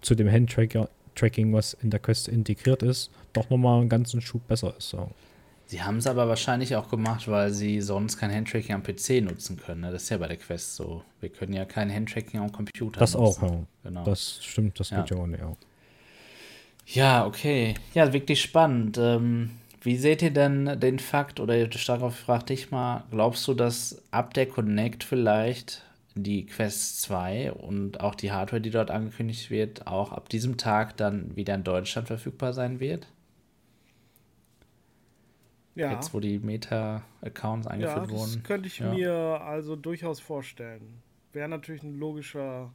[0.05, 4.75] zu dem Handtracking, was in der Quest integriert ist, doch nochmal einen ganzen Schub besser
[4.77, 4.91] ist.
[4.91, 5.11] So.
[5.67, 9.57] Sie haben es aber wahrscheinlich auch gemacht, weil sie sonst kein Handtracking am PC nutzen
[9.57, 9.81] können.
[9.81, 9.93] Ne?
[9.93, 11.03] Das ist ja bei der Quest so.
[11.21, 13.41] Wir können ja kein Handtracking am Computer das nutzen.
[13.41, 13.67] Das auch, ja.
[13.85, 14.05] Genau.
[14.05, 15.01] Das stimmt, das ja.
[15.01, 15.41] geht ja auch nicht.
[15.41, 15.57] Ja.
[16.87, 17.75] ja, okay.
[17.95, 18.99] Ja, wirklich spannend.
[18.99, 19.51] Ähm,
[19.81, 24.35] wie seht ihr denn den Fakt, oder darauf frage dich mal, glaubst du, dass ab
[24.35, 25.83] der Connect vielleicht
[26.15, 30.97] die Quest 2 und auch die Hardware, die dort angekündigt wird, auch ab diesem Tag
[30.97, 33.09] dann wieder in Deutschland verfügbar sein wird?
[35.75, 35.93] Ja.
[35.93, 38.35] Jetzt, wo die Meta-Accounts eingeführt ja, wurden.
[38.35, 38.93] Das könnte ich ja.
[38.93, 41.03] mir also durchaus vorstellen.
[41.33, 42.73] Wäre natürlich ein logischer.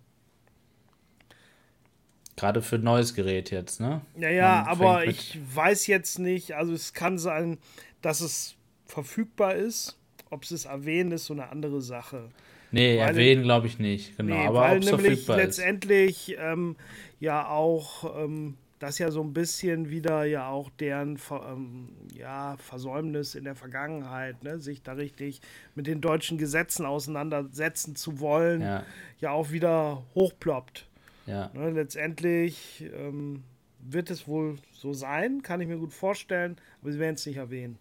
[2.36, 4.02] Gerade für ein neues Gerät jetzt, ne?
[4.18, 6.54] Ja, ja, aber ich weiß jetzt nicht.
[6.56, 7.58] Also, es kann sein,
[8.02, 9.98] dass es verfügbar ist.
[10.30, 12.30] Ob es erwähnen ist, so eine andere Sache.
[12.72, 14.36] Nee, weil, erwähnen glaube ich nicht, genau.
[14.36, 16.76] Nee, aber weil nämlich letztendlich ähm,
[17.20, 23.36] ja auch ähm, das ja so ein bisschen wieder ja auch deren ähm, ja, Versäumnis
[23.36, 25.42] in der Vergangenheit, ne, sich da richtig
[25.76, 28.84] mit den deutschen Gesetzen auseinandersetzen zu wollen, ja,
[29.20, 30.88] ja auch wieder hochploppt.
[31.26, 31.52] Ja.
[31.54, 33.44] Ne, letztendlich ähm,
[33.80, 37.38] wird es wohl so sein, kann ich mir gut vorstellen, aber sie werden es nicht
[37.38, 37.78] erwähnen.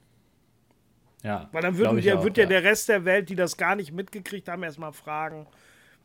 [1.23, 3.57] Ja, Weil dann würden wir, auch, wird ja, ja der Rest der Welt, die das
[3.57, 5.47] gar nicht mitgekriegt haben, erstmal fragen,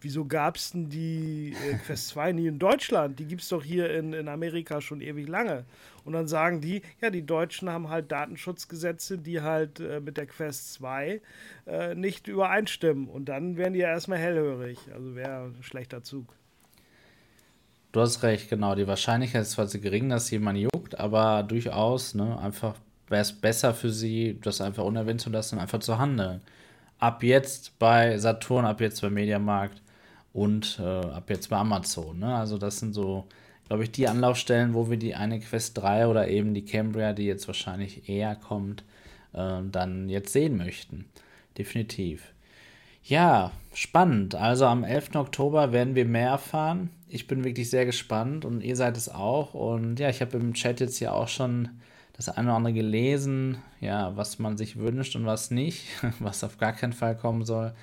[0.04, 3.20] wieso gab es denn die äh, Quest 2 nie in Deutschland?
[3.20, 5.66] Die gibt es doch hier in, in Amerika schon ewig lange.
[6.04, 10.26] Und dann sagen die, ja, die Deutschen haben halt Datenschutzgesetze, die halt äh, mit der
[10.26, 11.22] Quest 2
[11.66, 13.08] äh, nicht übereinstimmen.
[13.08, 14.80] Und dann werden die ja erstmal hellhörig.
[14.94, 16.34] Also wäre ein schlechter Zug.
[17.92, 18.76] Du hast recht, genau.
[18.76, 22.76] Die Wahrscheinlichkeit ist zwar zu gering, dass jemand juckt, aber durchaus, ne, einfach
[23.10, 26.42] wäre es besser für sie, das einfach unerwähnt zu lassen, einfach zu handeln.
[27.00, 29.82] Ab jetzt bei Saturn, ab jetzt bei Mediamarkt
[30.32, 32.20] und äh, ab jetzt bei Amazon.
[32.20, 32.36] Ne?
[32.36, 33.26] Also das sind so,
[33.68, 37.26] glaube ich, die Anlaufstellen, wo wir die eine Quest 3 oder eben die Cambria, die
[37.26, 38.84] jetzt wahrscheinlich eher kommt,
[39.34, 41.06] äh, dann jetzt sehen möchten.
[41.58, 42.34] Definitiv.
[43.04, 44.36] Ja, spannend.
[44.36, 45.16] Also am 11.
[45.16, 46.90] Oktober werden wir mehr erfahren.
[47.10, 49.54] Ich bin wirklich sehr gespannt und ihr seid es auch.
[49.54, 51.70] Und ja, ich habe im Chat jetzt hier auch schon
[52.14, 55.86] das eine oder andere gelesen, ja, was man sich wünscht und was nicht,
[56.20, 57.74] was auf gar keinen Fall kommen soll.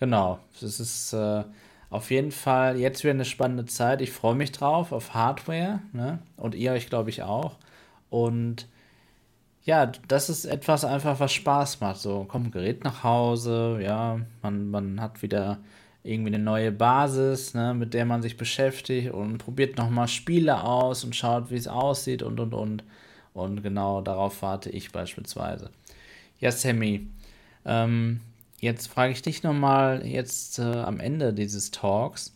[0.00, 1.44] Genau, es ist äh,
[1.90, 4.00] auf jeden Fall jetzt wieder eine spannende Zeit.
[4.00, 6.18] Ich freue mich drauf auf Hardware ne?
[6.36, 7.56] und ihr euch, glaube ich, auch.
[8.10, 8.66] Und
[9.64, 11.98] ja, das ist etwas einfach, was Spaß macht.
[11.98, 15.58] So kommt ein Gerät nach Hause, ja, man, man hat wieder
[16.04, 21.02] irgendwie eine neue Basis, ne, mit der man sich beschäftigt und probiert nochmal Spiele aus
[21.04, 22.84] und schaut, wie es aussieht und und und.
[23.36, 25.70] Und genau darauf warte ich beispielsweise.
[26.40, 27.06] Ja, Sammy,
[27.64, 28.20] ähm,
[28.58, 32.34] Jetzt frage ich dich nochmal jetzt äh, am Ende dieses Talks,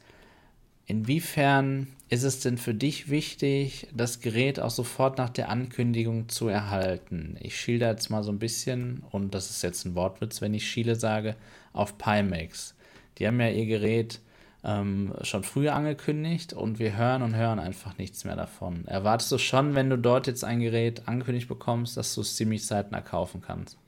[0.87, 6.49] inwiefern ist es denn für dich wichtig, das Gerät auch sofort nach der Ankündigung zu
[6.49, 7.37] erhalten?
[7.41, 10.69] Ich schiele jetzt mal so ein bisschen, und das ist jetzt ein Wortwitz, wenn ich
[10.69, 11.37] schiele sage,
[11.73, 12.75] auf Pimax.
[13.19, 14.21] Die haben ja ihr Gerät
[14.63, 18.85] ähm, schon früher angekündigt und wir hören und hören einfach nichts mehr davon.
[18.87, 22.65] Erwartest du schon, wenn du dort jetzt ein Gerät angekündigt bekommst, dass du es ziemlich
[22.65, 23.79] zeitnah kaufen kannst?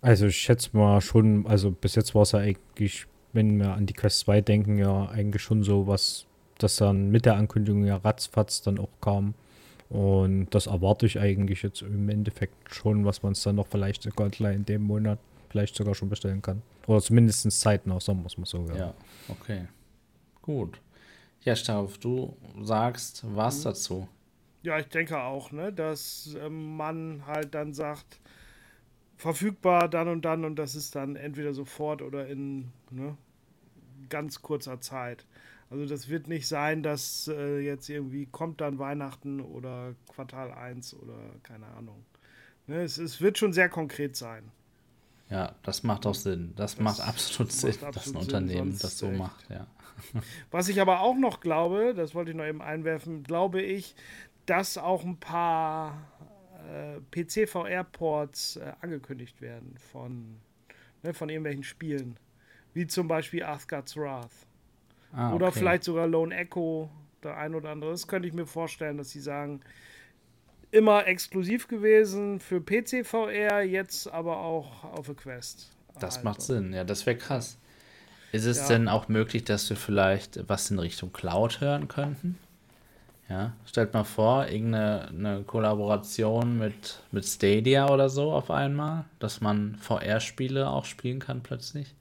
[0.00, 3.86] Also ich schätze mal schon, also bis jetzt war es ja eigentlich, wenn wir an
[3.86, 6.26] die Quest 2 denken, ja eigentlich schon so was,
[6.58, 9.34] das dann mit der Ankündigung ja ratzfatz dann auch kam.
[9.88, 14.02] Und das erwarte ich eigentlich jetzt im Endeffekt schon, was man es dann noch vielleicht
[14.02, 15.18] sogar in dem Monat
[15.50, 16.62] vielleicht sogar schon bestellen kann.
[16.86, 18.66] Oder zumindest zeitnah, sagen wir es mal so.
[18.68, 18.76] Ja.
[18.76, 18.94] ja,
[19.28, 19.66] okay.
[20.40, 20.80] Gut.
[21.42, 23.64] Ja, Stauf, du sagst was mhm.
[23.64, 24.08] dazu?
[24.62, 28.20] Ja, ich denke auch, ne, dass ähm, man halt dann sagt,
[29.16, 33.16] verfügbar dann und dann und das ist dann entweder sofort oder in ne,
[34.08, 35.26] ganz kurzer Zeit.
[35.70, 40.94] Also das wird nicht sein, dass äh, jetzt irgendwie kommt dann Weihnachten oder Quartal 1
[40.94, 42.04] oder keine Ahnung.
[42.66, 44.50] Ne, es, es wird schon sehr konkret sein.
[45.32, 46.52] Ja, das macht auch Sinn.
[46.56, 49.18] Das, das macht absolut Sinn, absolut dass ein Unternehmen das so echt.
[49.18, 49.66] macht, ja.
[50.50, 53.94] Was ich aber auch noch glaube, das wollte ich noch eben einwerfen, glaube ich,
[54.44, 55.96] dass auch ein paar
[56.70, 60.36] äh, PC-VR-Ports äh, angekündigt werden von,
[61.02, 62.18] ne, von irgendwelchen Spielen.
[62.74, 64.30] Wie zum Beispiel Asgard's Wrath.
[65.12, 66.90] Ah, oder vielleicht sogar Lone Echo,
[67.22, 67.90] der ein oder andere.
[67.90, 69.60] Das könnte ich mir vorstellen, dass sie sagen,
[70.72, 75.70] immer exklusiv gewesen für PC-VR, jetzt aber auch auf der Quest.
[76.00, 76.24] Das also.
[76.24, 77.58] macht Sinn, ja, das wäre krass.
[78.32, 78.68] Ist es ja.
[78.68, 82.38] denn auch möglich, dass wir vielleicht was in Richtung Cloud hören könnten?
[83.28, 89.76] Ja, stellt mal vor, irgendeine Kollaboration mit, mit Stadia oder so auf einmal, dass man
[89.76, 91.94] VR-Spiele auch spielen kann plötzlich.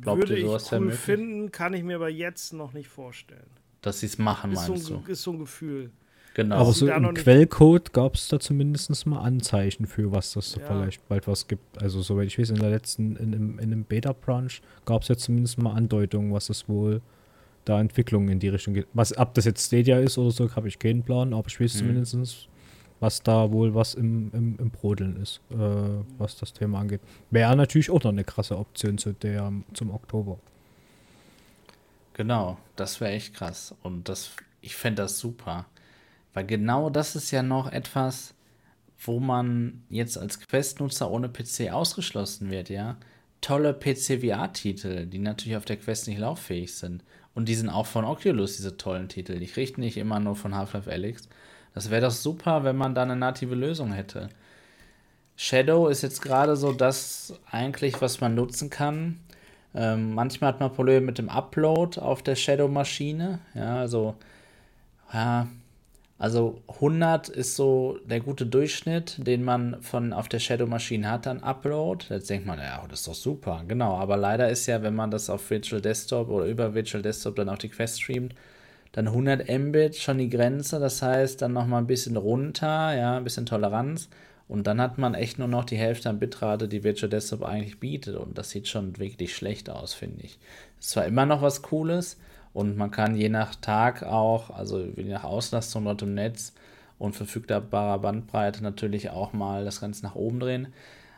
[0.00, 1.00] Glaubt Würde ihr, sowas ich cool möglich?
[1.00, 3.46] finden, kann ich mir aber jetzt noch nicht vorstellen.
[3.82, 5.12] Dass sie es machen, ist meinst so ein, du?
[5.12, 5.90] Ist so ein Gefühl.
[6.36, 6.56] Genau.
[6.56, 10.66] Aber so im Quellcode gab es da zumindest mal Anzeichen für, was das ja.
[10.66, 11.80] vielleicht bald was gibt.
[11.80, 14.50] Also soweit ich weiß, in der letzten, in, in, in einem Beta-Branch
[14.84, 17.00] gab es ja zumindest mal Andeutungen, was es wohl
[17.64, 18.86] da Entwicklungen in die Richtung geht.
[18.92, 21.72] Was, ob das jetzt Stadia ist oder so, habe ich keinen Plan, aber ich weiß
[21.76, 21.78] mhm.
[21.78, 22.48] zumindest,
[23.00, 25.54] was da wohl was im, im, im Brodeln ist, äh,
[26.18, 27.00] was das Thema angeht.
[27.30, 30.38] Wäre natürlich auch noch eine krasse Option zu der, zum Oktober.
[32.12, 33.74] Genau, das wäre echt krass.
[33.82, 35.64] Und das, ich fände das super.
[36.36, 38.34] Weil genau das ist ja noch etwas,
[38.98, 42.98] wo man jetzt als Quest-Nutzer ohne PC ausgeschlossen wird, ja.
[43.40, 47.02] Tolle PC-VR-Titel, die natürlich auf der Quest nicht lauffähig sind.
[47.34, 49.40] Und die sind auch von Oculus, diese tollen Titel.
[49.40, 51.26] Ich richte nicht immer nur von Half-Life Alyx.
[51.72, 54.28] Das wäre doch super, wenn man da eine native Lösung hätte.
[55.36, 59.20] Shadow ist jetzt gerade so das eigentlich, was man nutzen kann.
[59.74, 63.38] Ähm, manchmal hat man Probleme mit dem Upload auf der Shadow-Maschine.
[63.54, 64.16] Ja, also,
[65.14, 65.46] ja,
[66.18, 71.42] also 100 ist so der gute Durchschnitt, den man von auf der Shadow-Maschine hat, dann
[71.42, 72.06] Upload.
[72.08, 73.64] Jetzt denkt man, ja, das ist doch super.
[73.68, 77.36] Genau, aber leider ist ja, wenn man das auf Virtual Desktop oder über Virtual Desktop
[77.36, 78.34] dann auf die Quest streamt,
[78.92, 80.80] dann 100 Mbit schon die Grenze.
[80.80, 84.08] Das heißt, dann nochmal ein bisschen runter, ja, ein bisschen Toleranz.
[84.48, 87.78] Und dann hat man echt nur noch die Hälfte an Bitrate, die Virtual Desktop eigentlich
[87.78, 88.16] bietet.
[88.16, 90.38] Und das sieht schon wirklich schlecht aus, finde ich.
[90.80, 92.16] Ist zwar immer noch was Cooles
[92.56, 96.54] und man kann je nach Tag auch, also je nach Auslastung dort im Netz
[96.98, 100.68] und verfügbarer Bandbreite natürlich auch mal das Ganze nach oben drehen.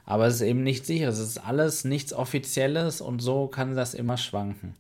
[0.05, 1.09] Aber es ist eben nicht sicher.
[1.09, 4.75] Es ist alles nichts Offizielles und so kann das immer schwanken.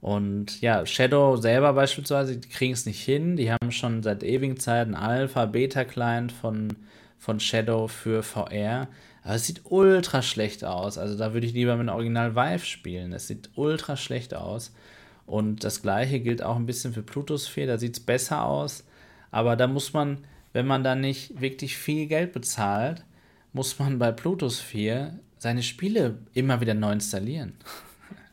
[0.00, 3.36] Und ja, Shadow selber beispielsweise, die kriegen es nicht hin.
[3.36, 6.74] Die haben schon seit ewigen Zeiten Alpha-Beta-Client von
[7.22, 8.88] von Shadow für VR.
[9.22, 10.98] Aber es sieht ultra schlecht aus.
[10.98, 13.12] Also da würde ich lieber mit Original Vive spielen.
[13.12, 14.72] Es sieht ultra schlecht aus.
[15.26, 17.66] Und das gleiche gilt auch ein bisschen für Plutosphere.
[17.66, 18.84] Da sieht es besser aus.
[19.30, 20.18] Aber da muss man,
[20.52, 23.04] wenn man da nicht wirklich viel Geld bezahlt,
[23.52, 27.54] muss man bei Plutosphere seine Spiele immer wieder neu installieren.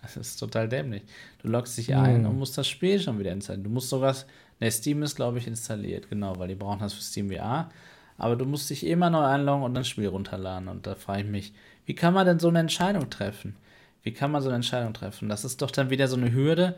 [0.01, 1.03] Das ist total dämlich.
[1.41, 3.65] Du loggst dich ein und musst das Spiel schon wieder installieren.
[3.65, 4.25] Du musst sowas,
[4.59, 7.69] ne, Steam ist, glaube ich, installiert, genau, weil die brauchen das für Steam VR.
[8.17, 10.67] Aber du musst dich immer neu einloggen und das Spiel runterladen.
[10.67, 11.53] Und da frage ich mich,
[11.85, 13.55] wie kann man denn so eine Entscheidung treffen?
[14.03, 15.29] Wie kann man so eine Entscheidung treffen?
[15.29, 16.77] Das ist doch dann wieder so eine Hürde.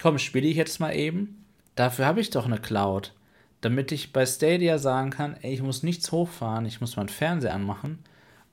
[0.00, 1.44] Komm, spiele ich jetzt mal eben.
[1.74, 3.12] Dafür habe ich doch eine Cloud.
[3.60, 7.54] Damit ich bei Stadia sagen kann, ey, ich muss nichts hochfahren, ich muss meinen Fernseher
[7.54, 7.98] anmachen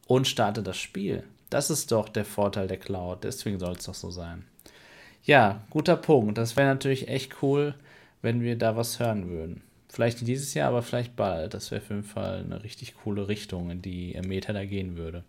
[0.07, 1.24] und starte das Spiel.
[1.49, 3.24] Das ist doch der Vorteil der Cloud.
[3.24, 4.45] Deswegen soll es doch so sein.
[5.24, 6.38] Ja, guter Punkt.
[6.38, 7.76] Das wäre natürlich echt cool,
[8.22, 9.61] wenn wir da was hören würden.
[9.89, 11.53] Vielleicht nicht dieses Jahr, aber vielleicht bald.
[11.53, 15.24] Das wäre auf jeden Fall eine richtig coole Richtung, in die Meta da gehen würde.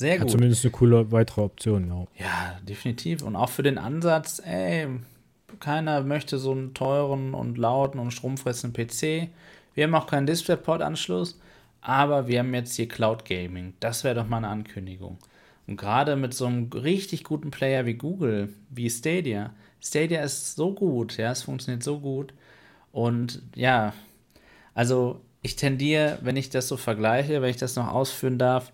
[0.00, 0.28] Sehr gut.
[0.28, 2.24] Ja, zumindest eine coole weitere Option, ja.
[2.24, 3.20] Ja, definitiv.
[3.20, 4.88] Und auch für den Ansatz, ey,
[5.60, 9.28] keiner möchte so einen teuren und lauten und stromfressenden PC.
[9.74, 11.38] Wir haben auch keinen DisplayPort-Anschluss,
[11.82, 13.74] aber wir haben jetzt hier Cloud Gaming.
[13.80, 15.18] Das wäre doch mal eine Ankündigung.
[15.66, 19.52] Und gerade mit so einem richtig guten Player wie Google, wie Stadia.
[19.82, 22.32] Stadia ist so gut, ja, es funktioniert so gut.
[22.90, 23.92] Und ja,
[24.72, 28.72] also ich tendiere, wenn ich das so vergleiche, wenn ich das noch ausführen darf,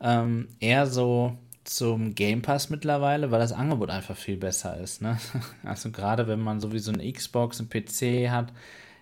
[0.00, 5.02] ähm, eher so zum Game Pass mittlerweile, weil das Angebot einfach viel besser ist.
[5.02, 5.18] Ne?
[5.64, 8.52] Also gerade wenn man sowieso eine Xbox, einen PC hat,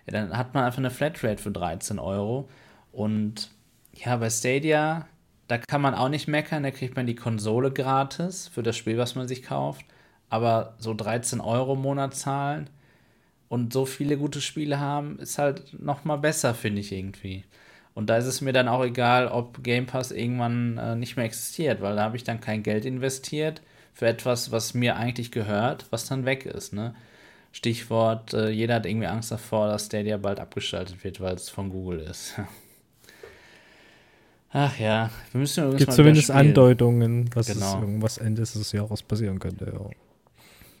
[0.07, 2.49] ja, dann hat man einfach eine Flatrate für 13 Euro.
[2.91, 3.51] Und
[3.93, 5.07] ja, bei Stadia,
[5.47, 8.97] da kann man auch nicht meckern, da kriegt man die Konsole gratis für das Spiel,
[8.97, 9.85] was man sich kauft.
[10.29, 12.69] Aber so 13 Euro im Monat zahlen,
[13.47, 17.43] und so viele gute Spiele haben, ist halt noch mal besser, finde ich irgendwie.
[17.95, 21.25] Und da ist es mir dann auch egal, ob Game Pass irgendwann äh, nicht mehr
[21.25, 23.61] existiert, weil da habe ich dann kein Geld investiert
[23.93, 26.73] für etwas, was mir eigentlich gehört, was dann weg ist.
[26.73, 26.93] Ne?
[27.53, 31.69] Stichwort, äh, jeder hat irgendwie Angst davor, dass Stadia bald abgeschaltet wird, weil es von
[31.69, 32.33] Google ist.
[34.51, 37.79] Ach ja, wir müssen übrigens Gibt zumindest Andeutungen, was genau.
[37.79, 39.71] irgendwas Ende des Jahres passieren könnte.
[39.73, 39.89] Ja.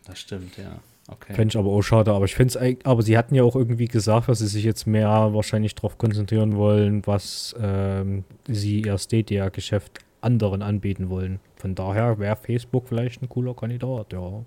[0.05, 0.79] Das stimmt, ja.
[1.07, 1.33] Okay.
[1.33, 2.11] Fände ich aber auch schade.
[2.11, 4.87] Aber ich finde es, aber sie hatten ja auch irgendwie gesagt, dass sie sich jetzt
[4.87, 11.39] mehr wahrscheinlich darauf konzentrieren wollen, was ähm, sie ihr Stadia-Geschäft anderen anbieten wollen.
[11.57, 14.43] Von daher wäre Facebook vielleicht ein cooler Kandidat, ja.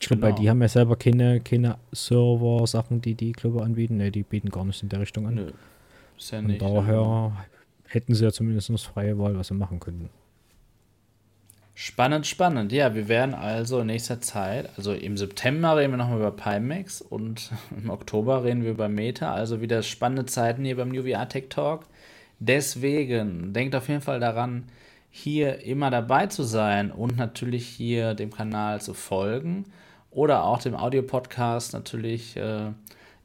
[0.00, 0.34] Ich glaube, genau.
[0.34, 3.98] bei die haben ja selber keine, keine Server-Sachen, die die, glaube anbieten.
[3.98, 5.34] Ne, die bieten gar nicht in der Richtung an.
[5.34, 5.50] Nö,
[6.16, 6.62] ist ja Von nicht.
[6.62, 7.44] daher ja.
[7.86, 10.08] hätten sie ja zumindest freie Wahl, was sie machen könnten.
[11.74, 12.72] Spannend, spannend.
[12.72, 17.00] Ja, wir werden also in nächster Zeit, also im September reden wir nochmal über Pimax
[17.00, 21.28] und im Oktober reden wir über Meta, also wieder spannende Zeiten hier beim New VR
[21.28, 21.86] Tech Talk.
[22.38, 24.64] Deswegen denkt auf jeden Fall daran,
[25.10, 29.64] hier immer dabei zu sein und natürlich hier dem Kanal zu folgen
[30.10, 32.72] oder auch dem Audio-Podcast natürlich äh,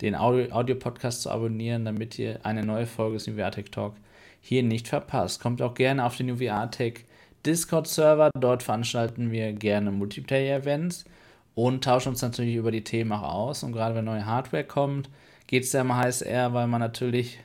[0.01, 3.95] den Audio-Podcast zu abonnieren, damit ihr eine neue Folge des New VR Tech Talk
[4.41, 5.41] hier nicht verpasst.
[5.41, 7.05] Kommt auch gerne auf den New VR Tech
[7.45, 8.31] Discord-Server.
[8.39, 11.05] Dort veranstalten wir gerne Multiplayer-Events
[11.53, 13.63] und tauschen uns natürlich über die Themen auch aus.
[13.63, 15.09] Und gerade wenn neue Hardware kommt,
[15.47, 17.39] geht es ja immer HSR, weil man natürlich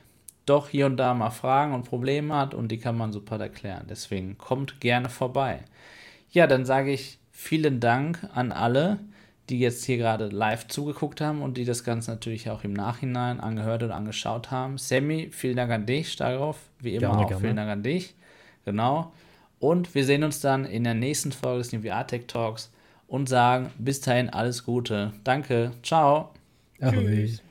[0.45, 3.85] doch hier und da mal Fragen und Probleme hat und die kann man super erklären.
[3.89, 5.59] Deswegen kommt gerne vorbei.
[6.31, 8.99] Ja, dann sage ich vielen Dank an alle,
[9.49, 13.39] die jetzt hier gerade live zugeguckt haben und die das Ganze natürlich auch im Nachhinein
[13.39, 14.77] angehört oder angeschaut haben.
[14.77, 16.57] Sammy, vielen Dank an dich, darauf.
[16.79, 17.41] Wie immer Gerne, auch gerne.
[17.41, 18.15] vielen Dank an dich.
[18.65, 19.11] Genau.
[19.61, 22.71] Und wir sehen uns dann in der nächsten Folge des New VR Tech Talks
[23.07, 25.13] und sagen bis dahin alles Gute.
[25.23, 25.71] Danke.
[25.83, 26.31] Ciao.
[26.89, 27.43] Tschüss.